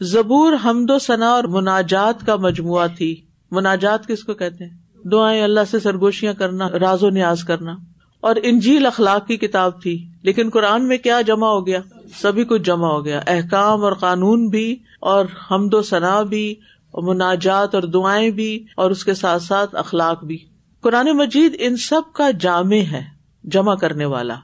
[0.00, 3.20] زبور، حمد و ثنا اور مناجات کا مجموعہ تھی۔
[3.50, 7.76] مناجات کس کو کہتے ہیں؟ دعائیں اللہ سے سرگوشیاں کرنا، راز و نیاز کرنا۔
[8.20, 11.80] اور انجیل اخلاق کی کتاب تھی، لیکن قرآن میں کیا جمع ہو گیا؟
[12.22, 16.54] سبھی کچھ جمع ہو گیا۔ احکام اور قانون بھی، اور حمد و ثنا بھی،
[16.90, 20.38] اور مناجات اور دعائیں بھی، اور اس کے ساتھ ساتھ اخلاق بھی۔
[20.80, 23.02] قرآن مجید ان سب کا جامع ہے،
[23.44, 24.34] جمع کرنے والا۔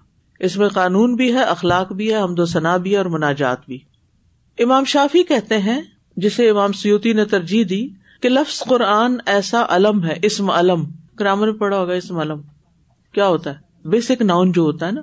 [0.41, 3.59] اس میں قانون بھی ہے، اخلاق بھی ہے، حمد و ثنا بھی ہے، اور مناجات
[3.67, 3.79] بھی۔
[4.59, 5.81] امام شافی کہتے ہیں،
[6.17, 7.89] جسے امام سیوتی نے ترجیح دی
[8.21, 10.85] کہ لفظ قرآن ایسا علم ہے، اسم علم۔
[11.21, 12.41] گرامر میں پڑا ہوگا اسم علم۔
[13.12, 15.01] کیا ہوتا ہے؟ بیسک ناؤن جو ہوتا ہے نا۔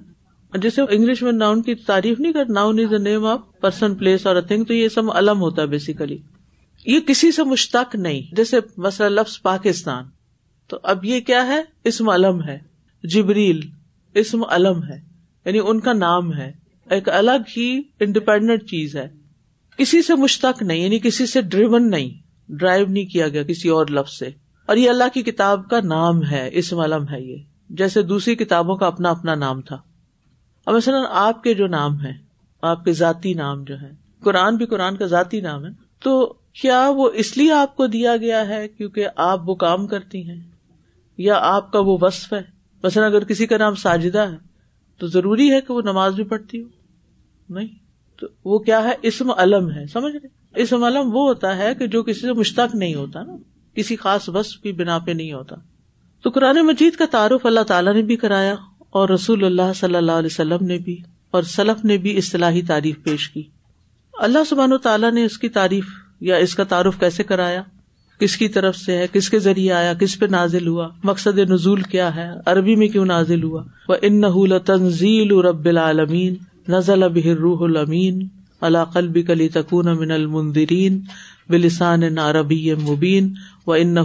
[0.58, 4.28] جیسے انگلش میں ناؤن کی تعریف نہیں کر noun is the name of person place
[4.28, 6.18] اور تھنگ تو یہ سب علم ہوتا ہے بیسیکلی
[6.86, 10.04] یہ کسی سے مشتق نہیں۔ جیسے مسئلہ لفظ پاکستان۔
[10.68, 12.60] تو اب یہ کیا ہے؟ اسم علم ہے۔
[13.04, 13.62] جبریل،
[14.14, 15.02] اسم علم ہے۔
[15.46, 16.52] یعنی ان کا نام ہے۔
[16.90, 19.10] ایک الگ ہی انڈیپینڈنٹ چیز ہے۔
[19.78, 23.88] کسی سے مشتق نہیں یعنی کسی سے ڈریون نہیں۔ ڈرائیو نہیں کیا گیا کسی اور
[23.88, 24.30] لفظ سے۔
[24.66, 27.38] اور یہ اللہ کی کتاب کا نام ہے، اسم علم ہے یہ،
[27.70, 29.78] جیسے دوسری کتابوں کا اپنا اپنا نام تھا۔
[30.66, 32.12] اب مثلاً آپ کے جو نام ہے
[32.62, 33.92] آپ کے ذاتی نام جو ہے
[34.24, 35.70] قرآن بھی قرآن کا ذاتی نام ہے،
[36.00, 40.30] تو کیا وہ اس لیے آپ کو دیا گیا ہے کیونکہ آپ وہ کام کرتی
[40.30, 40.42] ہیں؟
[41.18, 42.42] یا آپ کا وہ وصف ہے؟
[42.84, 44.38] مثلاً اگر کسی کا نام ساجدہ ہے،
[44.98, 46.68] تو ضروری ہے کہ وہ نماز بھی پڑھتی ہو؟
[47.50, 47.68] نہیں۔
[48.20, 51.88] تو وہ کیا ہے؟ اسم علم ہے، سمجھ رہے اسم علم وہ ہوتا ہے کہ
[51.88, 53.36] جو کسی سے مشتق نہیں ہوتا نا،
[53.76, 55.56] کسی خاص وصف کی بنا پہ نہیں ہوتا۔
[56.22, 58.56] تو قرآن مجید کا تعارف اللہ تعالیٰ نے بھی کرایا
[58.90, 60.98] اور رسول اللہ صلی اللہ علیہ وسلم نے بھی
[61.32, 63.44] اور سلف نے بھی اصطلاحی تعریف پیش کی۔
[64.14, 65.86] اللہ سبحان و تعالیٰ نے اس کی تعریف
[66.22, 67.64] یا اس کا تعارف کیسے کرایا؟
[68.20, 71.82] کس کی طرف سے ہے؟ کس کے ذریعے آیا؟ کس پہ نازل ہوا؟ مقصد نزول
[71.82, 74.24] کیا ہے؟ عربی میں کیوں نازل ہوا؟ وہ ان
[74.66, 76.36] تنزیل رب العالمین
[76.70, 78.28] نزل اب روح المین
[78.62, 81.02] اللہ قلب کلی تکون من المنظرین
[81.50, 83.34] بلسان عربی مبین
[83.68, 83.98] و ان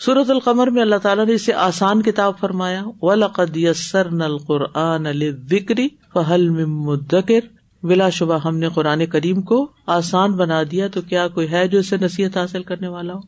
[0.00, 5.80] سورت القمر میں اللہ تعالیٰ نے اسے آسان کتاب فرمایا، ولقد یسرنا القرآن للذکر
[6.14, 7.40] فهل من مدکر
[7.82, 11.78] بلا شبہ ہم نے قرآن کریم کو آسان بنا دیا، تو کیا کوئی ہے جو
[11.78, 13.18] اسے نصیحت حاصل کرنے والا ہو؟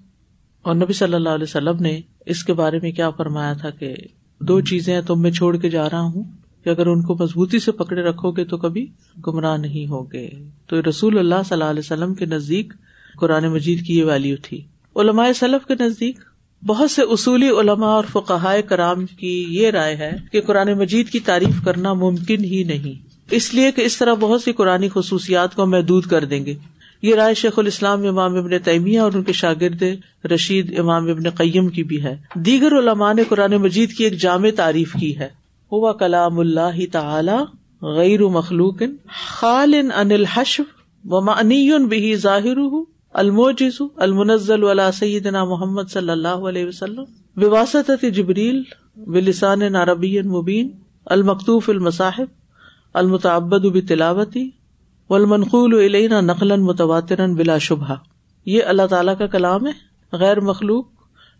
[0.65, 3.95] اور نبی صلی اللہ علیہ وسلم نے اس کے بارے میں کیا فرمایا تھا کہ
[4.41, 6.25] دو چیزیں تم میں چھوڑ کے جا رہا ہوں،
[6.65, 8.87] کہ اگر ان کو مضبوطی سے پکڑے رکھو گے تو کبھی
[9.27, 10.29] گمراہ نہیں ہوگے۔
[10.67, 12.73] تو رسول اللہ صلی اللہ علیہ وسلم کے نزدیک
[13.21, 14.65] قرآن مجید کی یہ ویلو تھی۔
[14.97, 16.30] علماء سلف کے نزدیک
[16.67, 21.21] بہت سے اصولی علماء اور فقہائے کرام کی یہ رائے ہے کہ قرآن مجید کی
[21.21, 25.67] تعریف کرنا ممکن ہی نہیں۔ اس لیے کہ اس طرح بہت سی قرآن خصوصیات کو
[25.67, 26.55] محدود کر دیں گے۔
[27.03, 29.83] یہ رائے شیخ الاسلام امام ابن تیمیہ اور ان کے شاگرد
[30.25, 34.49] رشید امام ابن قیم کی بھی ہے۔ دیگر علماء نے قرآن مجید کی ایک جامع
[34.57, 35.29] تعریف کی ہے۔
[35.73, 37.43] ہوا کلام اللہ تعالی
[37.83, 38.83] غیر مخلوق
[39.31, 40.61] خال ان الحش
[41.05, 42.57] و معنی بہی ظاہر
[43.13, 47.05] الموجز المنزل ولا سیدنا محمد صلی اللہ علیہ وسلم
[47.37, 48.63] بواسط جبریل
[48.97, 50.71] بلسان عربی مبین،
[51.07, 52.27] المکتوف المصاحب،
[52.95, 54.51] المتعبد بھی تلاوتی
[55.11, 57.95] و المنقول نقل متواتر بلا شبہ۔
[58.47, 59.73] یہ اللہ تعالیٰ کا کلام ہے،
[60.13, 60.87] غیر مخلوق،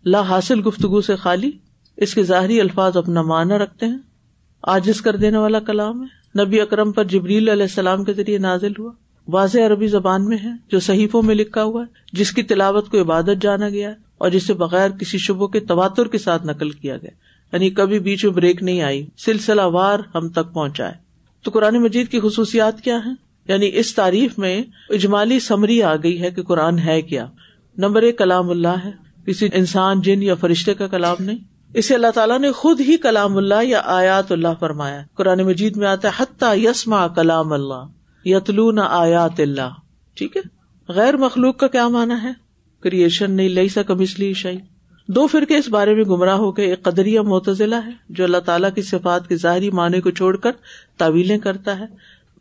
[0.05, 1.51] لا حاصل گفتگو سے خالی،
[1.97, 3.97] اس کے ظاہری الفاظ اپنا معنی رکھتے ہیں۔
[4.63, 8.71] آجز کر دینے والا کلام ہے۔ نبی اکرم پر جبریل علیہ السلام کے ذریعے نازل
[8.79, 8.91] ہوا۔
[9.27, 13.01] واضح عربی زبان میں ہے، جو صحیفوں میں لکھا ہوا ہے، جس کی تلاوت کو
[13.01, 16.97] عبادت جانا گیا ہے، اور جسے بغیر کسی شبوں کے تواتر کے ساتھ نقل کیا
[16.97, 17.11] گیا
[17.53, 20.93] یعنی کبھی بیچ میں بریک نہیں آئی، سلسلہ وار ہم تک پہنچائے
[21.43, 23.15] تو قرآن مجید کی خصوصیات کیا ہیں؟
[23.47, 27.25] یعنی اس تعریف میں اجمالی سمری آ گئی ہے کہ قرآن ہے کیا۔
[27.77, 28.91] نمبر ایک، کلام اللہ ہے۔
[29.25, 31.37] کسی انسان، جن یا فرشتے کا کلام نہیں۔
[31.73, 35.87] اسے اللہ تعالیٰ نے خود ہی کلام اللہ یا آیات اللہ فرمایا۔ قرآن مجید میں
[35.87, 39.73] آتا ہے، حتیٰ یسما کلام اللہ۔ یتلو نہ آیات اللہ۔
[40.15, 40.41] ٹھیک ہے؟
[40.87, 42.31] غیر مخلوق کا کیا مانا ہے؟
[42.79, 44.57] کریشن نہیں لئی سا کم اس لیے شاہی۔
[45.07, 48.69] دو فرقے اس بارے میں گمراہ ہو کے، ایک قدریہ متضلا ہے، جو اللہ تعالیٰ
[48.75, 50.51] کی صفات کے ظاہری معنی کو چھوڑ کر
[50.97, 51.85] تعویلیں کرتا ہے۔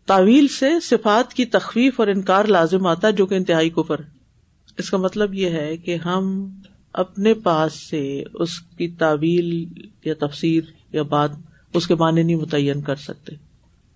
[0.06, 4.04] تعویل سے صفات کی تخفیف اور انکار لازم آتا ہے، جو کہ انتہائی کفر ہے۔
[4.78, 6.50] اس کا مطلب یہ ہے کہ ہم
[6.92, 9.64] اپنے پاس سے اس کی تعویل
[10.04, 11.30] یا تفسیر یا بات
[11.74, 13.49] اس کے معنی نہیں متعین کر سکتے۔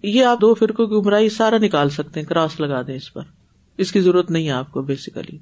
[0.05, 3.22] یہ آپ دو فرقوں کی گمراہی سارا نکال سکتے ہیں، کراس لگا دیں اس پر۔
[3.78, 5.38] اس کی ضرورت نہیں ہے آپ کو بیسیکلی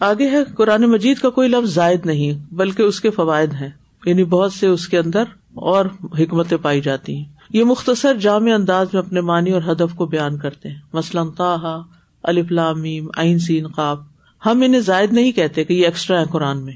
[0.00, 3.68] آگے ہے، قرآن مجید کا کوئی لفظ زائد نہیں، بلکہ اس کے فوائد ہیں۔
[4.06, 5.22] یعنی بہت سے اس کے اندر
[5.54, 5.84] اور
[6.18, 10.38] حکمتیں پائی جاتی ہیں۔ یہ مختصر جامع انداز میں اپنے معنی اور ہدف کو بیان
[10.38, 11.82] کرتے ہیں۔ مثلاً تاہا
[12.22, 13.98] الفلامیم عین، سین خواب
[14.46, 16.74] ہم انہیں زائد نہیں کہتے کہ یہ ایکسٹرا ہے قرآن میں،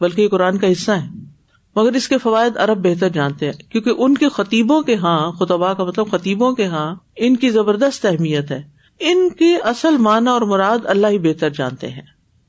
[0.00, 1.33] بلکہ یہ قرآن کا حصہ ہے
[1.76, 5.72] مگر اس کے فوائد ارب بہتر جانتے ہیں، کیونکہ ان کے خطیبوں کے ہاں خطبہ
[5.72, 8.62] کا مطلب خطیبوں کے ہاں ان کی زبردست اہمیت ہے۔
[9.00, 12.02] ان کی اصل معنی اور مراد اللہ ہی بہتر جانتے ہیں۔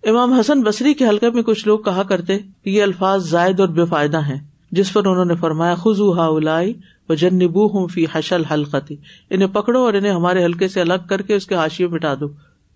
[0.03, 3.67] امام حسن بصری کے حلقے میں کچھ لوگ کہا کرتے کہ یہ الفاظ زائد اور
[3.67, 4.37] بے فائدہ ہیں،
[4.71, 6.73] جس پر انہوں نے فرمایا خزو ہا الائی
[7.09, 8.95] و جنبو ہوں فی حشل حلقتی۔
[9.29, 12.25] انہیں پکڑو اور انہیں ہمارے حلقے سے الگ کر کے اس کے حاشیے مٹا دو،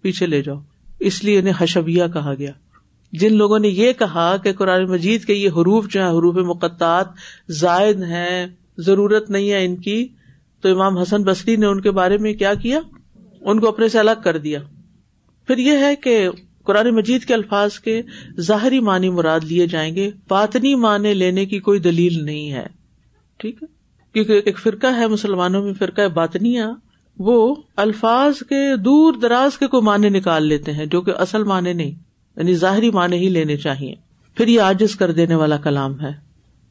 [0.02, 0.58] پیچھے لے جاؤ۔
[1.00, 2.52] اس لیے انہیں حشبیہ کہا گیا۔
[3.12, 7.08] جن لوگوں نے یہ کہا کہ قرآن مجید کے یہ حروف جو ہے حروف مقطعات
[7.50, 8.48] زائد ہیں،
[8.78, 10.08] ضرورت نہیں ہے ان کی،
[10.62, 12.80] تو امام حسن بصری نے ان کے بارے میں کیا کیا؟
[13.42, 14.60] ان کو اپنے سے الگ کر دیا۔
[15.48, 16.30] پھر یہ ہے کہ
[16.64, 18.02] قرآن مجید کے الفاظ کے
[18.40, 22.66] ظاہری معنی مراد لیے جائیں گے۔ باطنی معنی لینے کی کوئی دلیل نہیں ہے۔
[23.38, 23.68] ٹھیک ہے؟
[24.14, 26.72] کیونکہ ایک فرقہ ہے، مسلمانوں میں فرقہ باطنیا
[27.20, 31.74] وہ الفاظ کے دور دراز کے کوئی معنی نکال لیتے ہیں، جو کہ اصل معنی
[31.74, 32.09] نہیں۔
[32.40, 33.96] یعنی ظاہری معنی ہی لینے چاہیے۔
[34.36, 36.12] پھر یہ آجز کر دینے والا کلام ہے۔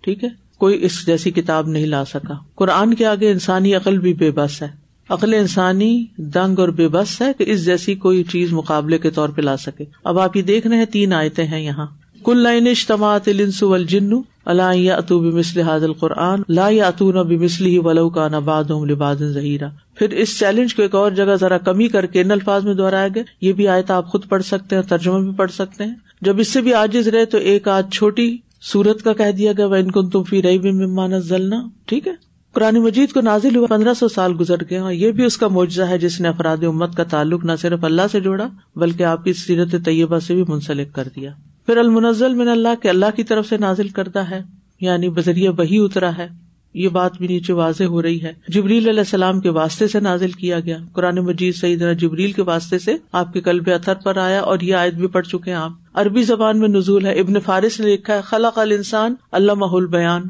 [0.02, 4.14] ٹھیک ہے؟ کوئی اس جیسی کتاب نہیں لا سکا۔ قرآن کے آگے انسانی عقل بھی
[4.14, 4.68] بے بس ہے۔
[5.08, 9.28] عقل انسانی دنگ اور بے بس ہے کہ اس جیسی کوئی چیز مقابلے کے طور
[9.28, 11.86] پہ لا سکے۔ اب آپ یہ دیکھ رہے ہیں تین آیتیں ہیں یہاں۔
[12.24, 14.10] کل لائن اجتماعت الانسو والجن
[14.44, 19.68] اللہ یا اتو بمثل هذا القرآن، لا یا اتون بمثله ولو كان بعضهم لبعض ظهيرا
[19.98, 23.08] پھر اس چیلنج کو ایک اور جگہ ذرا کمی کر کے ان الفاظ میں دوہرایا
[23.14, 26.38] گیا یہ بھی آیت آپ خود پڑھ سکتے ہیں ترجمہ بھی پڑھ سکتے ہیں۔ جب
[26.38, 29.74] اس سے بھی عاجز رہے تو ایک آج چھوٹی سورت کا کہہ دیا گیا وہ
[29.74, 32.12] ان کو تم فی رہی مما نزلنا۔ ٹھیک ہے؟
[32.52, 35.48] قرآن مجید کو نازل ہوا پندرہ سو سال گزر گئے۔ اور یہ بھی اس کا
[35.48, 39.24] معجزہ ہے جس نے افراد امت کا تعلق نہ صرف اللہ سے جوڑا، بلکہ آپ
[39.24, 41.30] کی سیرت طیبہ سے بھی منسلک کر دیا۔
[41.66, 44.40] پھر المنزل من اللہ کے اللہ کی طرف سے نازل کرتا ہے
[44.80, 48.98] یعنی بذریعہ وہی اترا ہے۔ یہ بات بھی نیچے واضح ہو رہی ہے۔ جبریل علیہ
[48.98, 53.32] السلام کے واسطے سے نازل کیا گیا۔ قرآن مجید سعید جبریل کے واسطے سے آپ
[53.32, 56.58] کے قلب اتر پر آیا اور یہ آیت بھی پڑھ چکے ہیں آپ۔ عربی زبان
[56.58, 60.22] میں نزول ہے۔ ابن فارس نے لکھا ہے، خلق الانسان اللہ محل بیان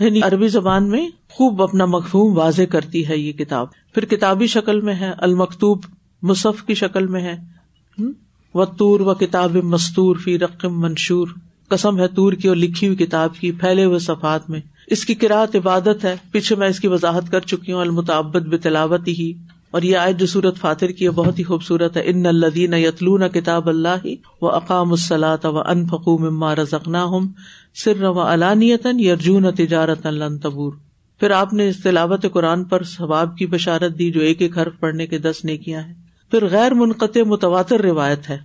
[0.00, 4.80] یعنی عربی زبان میں خوب اپنا مخہوم واضح کرتی ہے یہ کتاب۔ پھر کتابی شکل
[4.80, 5.84] میں ہے، المکتوب
[6.22, 7.36] مصف کی شکل میں ہے۔
[8.54, 11.28] و تور و کتاب مستور فی رقم منشور۔
[11.68, 15.14] قسم ہے تور کی اور لکھی ہوئی کتاب کی، پھیلے ہوئے صفات میں۔ اس کی
[15.14, 19.32] کراط عبادت ہے۔ پیچھے میں اس کی وضاحت کر چکی ہوں المتابت بتلاوت ہی۔
[19.70, 23.68] اور یہ آئے جو سورت فاتر کی بہت ہی خوبصورت ہے۔ ان الدین یتلون کتاب
[23.68, 24.06] اللہ
[24.40, 27.32] و اقام السلاط و ان فقوم رزقنا ہم
[27.74, 30.72] سر و علانیتن یرجون تجارت لن تبور۔
[31.20, 34.80] پھر آپ نے اس تلاوت قرآن پر ثواب کی بشارت دی جو ایک ایک حرف
[34.80, 35.92] پڑھنے کے دس نے کیا ہے
[36.30, 38.38] پھر غیر منقطع متواتر روایت ہے۔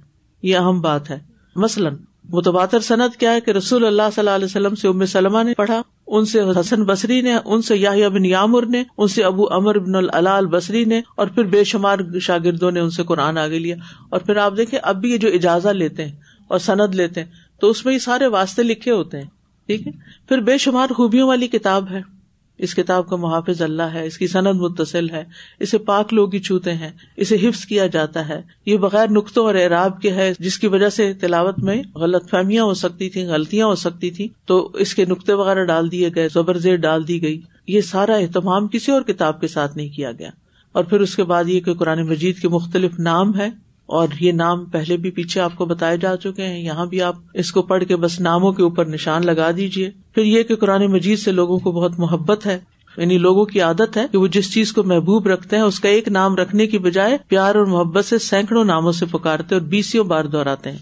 [0.44, 1.20] یہ اہم بات ہے۔
[1.56, 1.96] مثلاً،
[2.30, 5.54] متواتر صنعت کیا ہے کہ رسول اللہ صلی اللہ علیہ وسلم سے ام سلمہ نے
[5.58, 9.54] پڑھا۔ ان سے حسن بصری نے، ان سے یاہیا بن یامر نے، ان سے ابو
[9.54, 13.60] امر بن العلال بصری نے، اور پھر بے شمار شاگردوں نے ان سے قرآن آگے
[13.60, 13.76] لیا۔
[14.10, 16.16] اور پھر آپ دیکھیں، اب بھی یہ جو اجازت لیتے ہیں
[16.48, 17.28] اور سند لیتے ہیں،
[17.60, 19.28] تو اس میں یہ سارے واسطے لکھے ہوتے ہیں۔
[19.68, 19.92] ٹھیک ہے؟
[20.28, 22.19] پھر بے شمار خوبیوں والی کتاب ہے۔
[22.60, 25.24] اس کتاب کا محافظ اللہ ہے، اس کی صنعت متصل ہے،
[25.60, 29.56] اسے پاک لوگ ہی چھوتے ہیں، اسے حفظ کیا جاتا ہے۔ یہ بغیر نقطوں اور
[29.56, 33.68] اعراب کے ہے، جس کی وجہ سے تلاوت میں غلط فہمیاں ہو سکتی تھی غلطیاں
[33.68, 37.22] ہو سکتی تھی تو اس کے نقطے وغیرہ ڈال دیے گئے، زبر زیر ڈال دی
[37.22, 40.30] گئی۔ یہ سارا اہتمام کسی اور کتاب کے ساتھ نہیں کیا گیا۔
[40.72, 43.50] اور پھر اس کے بعد یہ کہ قرآن مجید کے مختلف نام ہے
[43.90, 47.16] اور یہ نام پہلے بھی پیچھے آپ کو بتائے جا چکے ہیں، یہاں بھی آپ
[47.34, 50.86] اس کو پڑھ کے بس ناموں کے اوپر نشان لگا دیجیے پھر یہ کہ قرآن
[50.86, 52.60] مجید سے لوگوں کو بہت محبت ہے
[52.98, 55.90] یعنی لوگوں کی عادت ہے کہ وہ جس چیز کو محبوب رکھتے ہیں، اس کا
[55.90, 60.04] ایک نام رکھنے کی بجائے پیار اور محبت سے سینکڑوں ناموں سے پکارتے اور بیسوں
[60.04, 60.78] بار دہراتے ہیں۔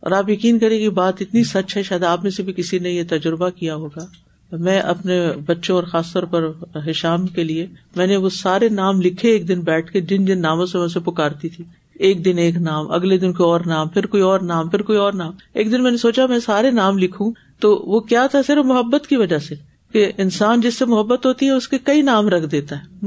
[0.00, 2.78] اور آپ یقین کریں کہ بات اتنی سچ ہے، شاید آپ میں سے بھی کسی
[2.78, 4.06] نے یہ تجربہ کیا ہوگا۔
[4.52, 6.50] میں اپنے بچوں اور خاص طور پر
[6.86, 10.40] حشام کے لیے، میں نے وہ سارے نام لکھے ایک دن بیٹھ کے، جن جن
[10.40, 14.06] ناموں سے اسے پکارتی تھی۔ ایک دن ایک نام، اگلے دن کوئی اور نام، پھر
[14.06, 16.98] کوئی اور نام، پھر کوئی اور نام۔ ایک دن میں نے سوچا میں سارے نام
[16.98, 19.54] لکھوں، تو وہ کیا تھا؟ صرف محبت کی وجہ سے
[19.92, 23.06] کہ انسان جس سے محبت ہوتی ہے، اس کے کئی نام رکھ دیتا ہے۔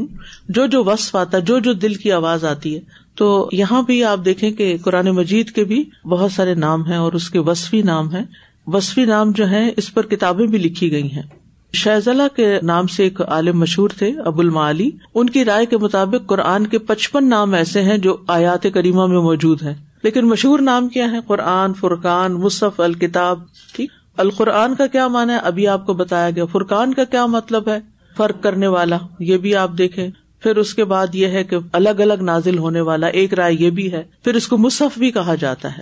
[0.50, 2.82] جو جو وصف آتا ہے، جو جو دل کی آواز آتی ہے۔
[3.16, 7.14] تو یہاں بھی آپ دیکھیں کہ قرآن مجید کے بھی بہت سارے نام ہیں اور
[7.14, 8.26] اس کے وصفی نام ہیں۔
[8.68, 11.45] وصفی نام جو ہے اس پر کتابیں بھی لکھی گئی ہیں۔
[11.76, 16.28] شہزلہ کے نام سے ایک عالم مشہور تھے، ابو المعلی ان کی رائے کے مطابق
[16.28, 19.74] قرآن کے پچپن نام ایسے ہیں جو آیات کریمہ میں موجود ہیں۔
[20.04, 23.40] لیکن مشہور نام کیا ہے قرآن، فرقان مصف الکتاب،
[23.76, 27.70] ٹھیک۔ القرآن کا کیا مانا ہے؟ ابھی آپ کو بتایا گیا۔ فرقان کا کیا مطلب
[27.70, 27.80] ہے؟
[28.18, 30.08] فرق کرنے والا، یہ بھی آپ دیکھیں۔
[30.40, 33.70] پھر اس کے بعد یہ ہے کہ الگ الگ نازل ہونے والا، ایک رائے یہ
[33.70, 35.82] بھی ہے۔ پھر اس کو مصحف بھی کہا جاتا ہے۔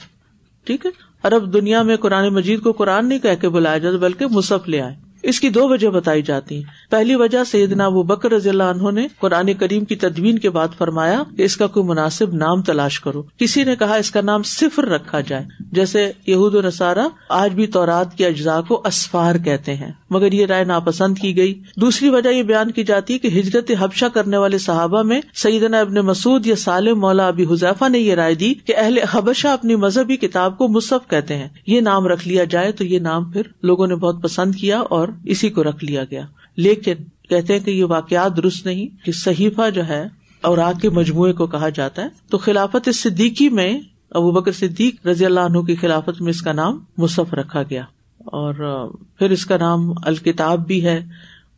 [0.63, 0.91] ٹھیک ہے؟
[1.23, 4.81] ارب دنیا میں قرآن مجید کو قرآن نہیں کہہ کے بلایا جاتا، بلکہ مصحف لے
[4.81, 8.63] آئے۔ اس کی دو وجہ بتائی جاتی ہیں۔ پہلی وجہ سیدنا وہ بکر رضی اللہ
[8.63, 12.61] عنہ نے قرآن کریم کی تدوین کے بعد فرمایا کہ اس کا کوئی مناسب نام
[12.61, 17.07] تلاش کرو۔ کسی نے کہا اس کا نام صفر رکھا جائے۔ جیسے یہود و نصارہ
[17.29, 21.61] آج بھی تورات کے اجزاء کو اسفار کہتے ہیں، مگر یہ رائے ناپسند کی گئی۔
[21.75, 25.79] دوسری وجہ یہ بیان کی جاتی ہے کہ ہجرت حبشہ کرنے والے صحابہ میں سیدنا
[25.79, 29.75] ابن مسعود یا سالم مولا ابی حذیفہ نے یہ رائے دی کہ اہل حبشہ اپنی
[29.75, 33.41] مذہبی کتاب کو مصحف کہتے ہیں۔ یہ نام رکھ لیا جائے تو یہ نام پھر
[33.63, 36.93] لوگوں نے بہت پسند کیا اور اسی کو رکھ لیا گیا۔ لیکن
[37.29, 40.07] کہتے ہیں کہ یہ واقعات درست نہیں کہ صحیفہ جو ہے
[40.41, 43.79] اور آگ کے مجموعے کو کہا جاتا ہے۔ تو خلافت صدیقی میں
[44.11, 47.83] ابو بکر صدیق رضی اللہ عنہ کی خلافت میں اس کا نام مصحف رکھا گیا۔
[48.19, 48.87] اور
[49.19, 51.05] پھر اس کا نام الکتاب بھی ہے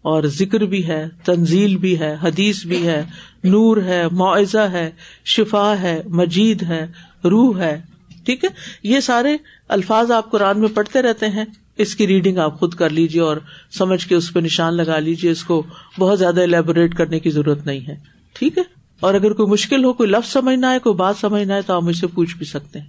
[0.01, 3.03] اور ذکر بھی ہے، تنزیل بھی ہے، حدیث بھی ہے۔
[3.43, 4.91] نور ہے، معاوضہ ہے،
[5.25, 6.87] شفا ہے، مجید ہے،
[7.23, 7.81] روح ہے۔
[8.25, 8.49] ٹھیک ہے؟
[8.83, 9.37] یہ سارے
[9.67, 11.45] الفاظ آپ قرآن میں پڑھتے رہتے ہیں۔
[11.77, 13.37] اس کی ریڈنگ آپ خود کر لیجیے اور
[13.71, 15.63] سمجھ کے اس پہ نشان لگا لیجیے اس کو
[15.99, 17.95] بہت زیادہ الیبوریٹ کرنے کی ضرورت نہیں ہے۔
[18.33, 18.63] ٹھیک ہے؟
[18.99, 21.83] اور اگر کوئی مشکل ہو، کوئی لفظ سمجھنا ہے کوئی بات سمجھنا ہے تو آپ
[21.83, 22.85] مجھ سے پوچھ بھی سکتے ہیں۔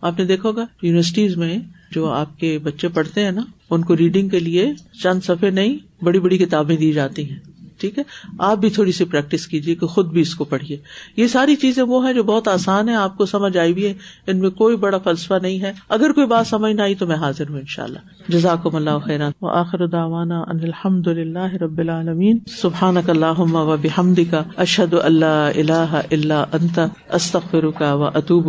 [0.00, 1.58] آپ نے دیکھا ہوگا یونیورسٹیز میں
[1.90, 4.72] جو آپ کے بچے پڑھتے ہیں نا، ان کو ریڈنگ کے لیے
[5.02, 7.38] چند صفحے نہیں، بڑی بڑی کتابیں دی جاتی ہیں۔
[7.80, 8.02] ٹھیک ہے؟
[8.38, 10.76] آپ بھی تھوڑی سی پریکٹس کیجیے کہ خود بھی اس کو پڑھیے۔
[11.16, 13.94] یہ ساری چیزیں وہ ہیں جو بہت آسان ہے آپ کو سمجھ آئی بھی ہے۔
[14.26, 17.16] ان میں کوئی بڑا فلسفہ نہیں ہے۔ اگر کوئی بات سمجھ نہ آئی تو میں
[17.16, 17.98] حاضر ہوں ان شاء اللہ
[18.28, 24.42] جزاک اللہ خیر و آخر داوانا الحمد اللہ رب العالمین۔ سبحان اللہ و بحمد کا
[24.56, 26.80] اشد اللہ اللہ اللہ انت۔
[27.12, 28.48] استخر کا و اطوب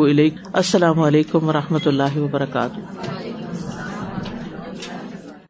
[0.53, 2.79] السلام علیکم و رحمۃ اللہ وبرکاتہ۔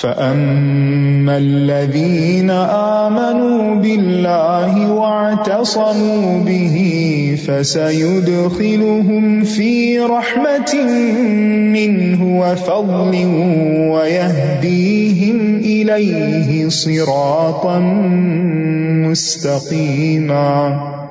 [0.00, 6.76] فأما الذين آمنوا بالله واعتصموا به
[7.46, 10.74] فسيدخلهم في رحمة
[11.72, 13.14] منه وفضل
[13.94, 17.78] ويهديهم إليه صراطا
[19.08, 21.03] مستقيما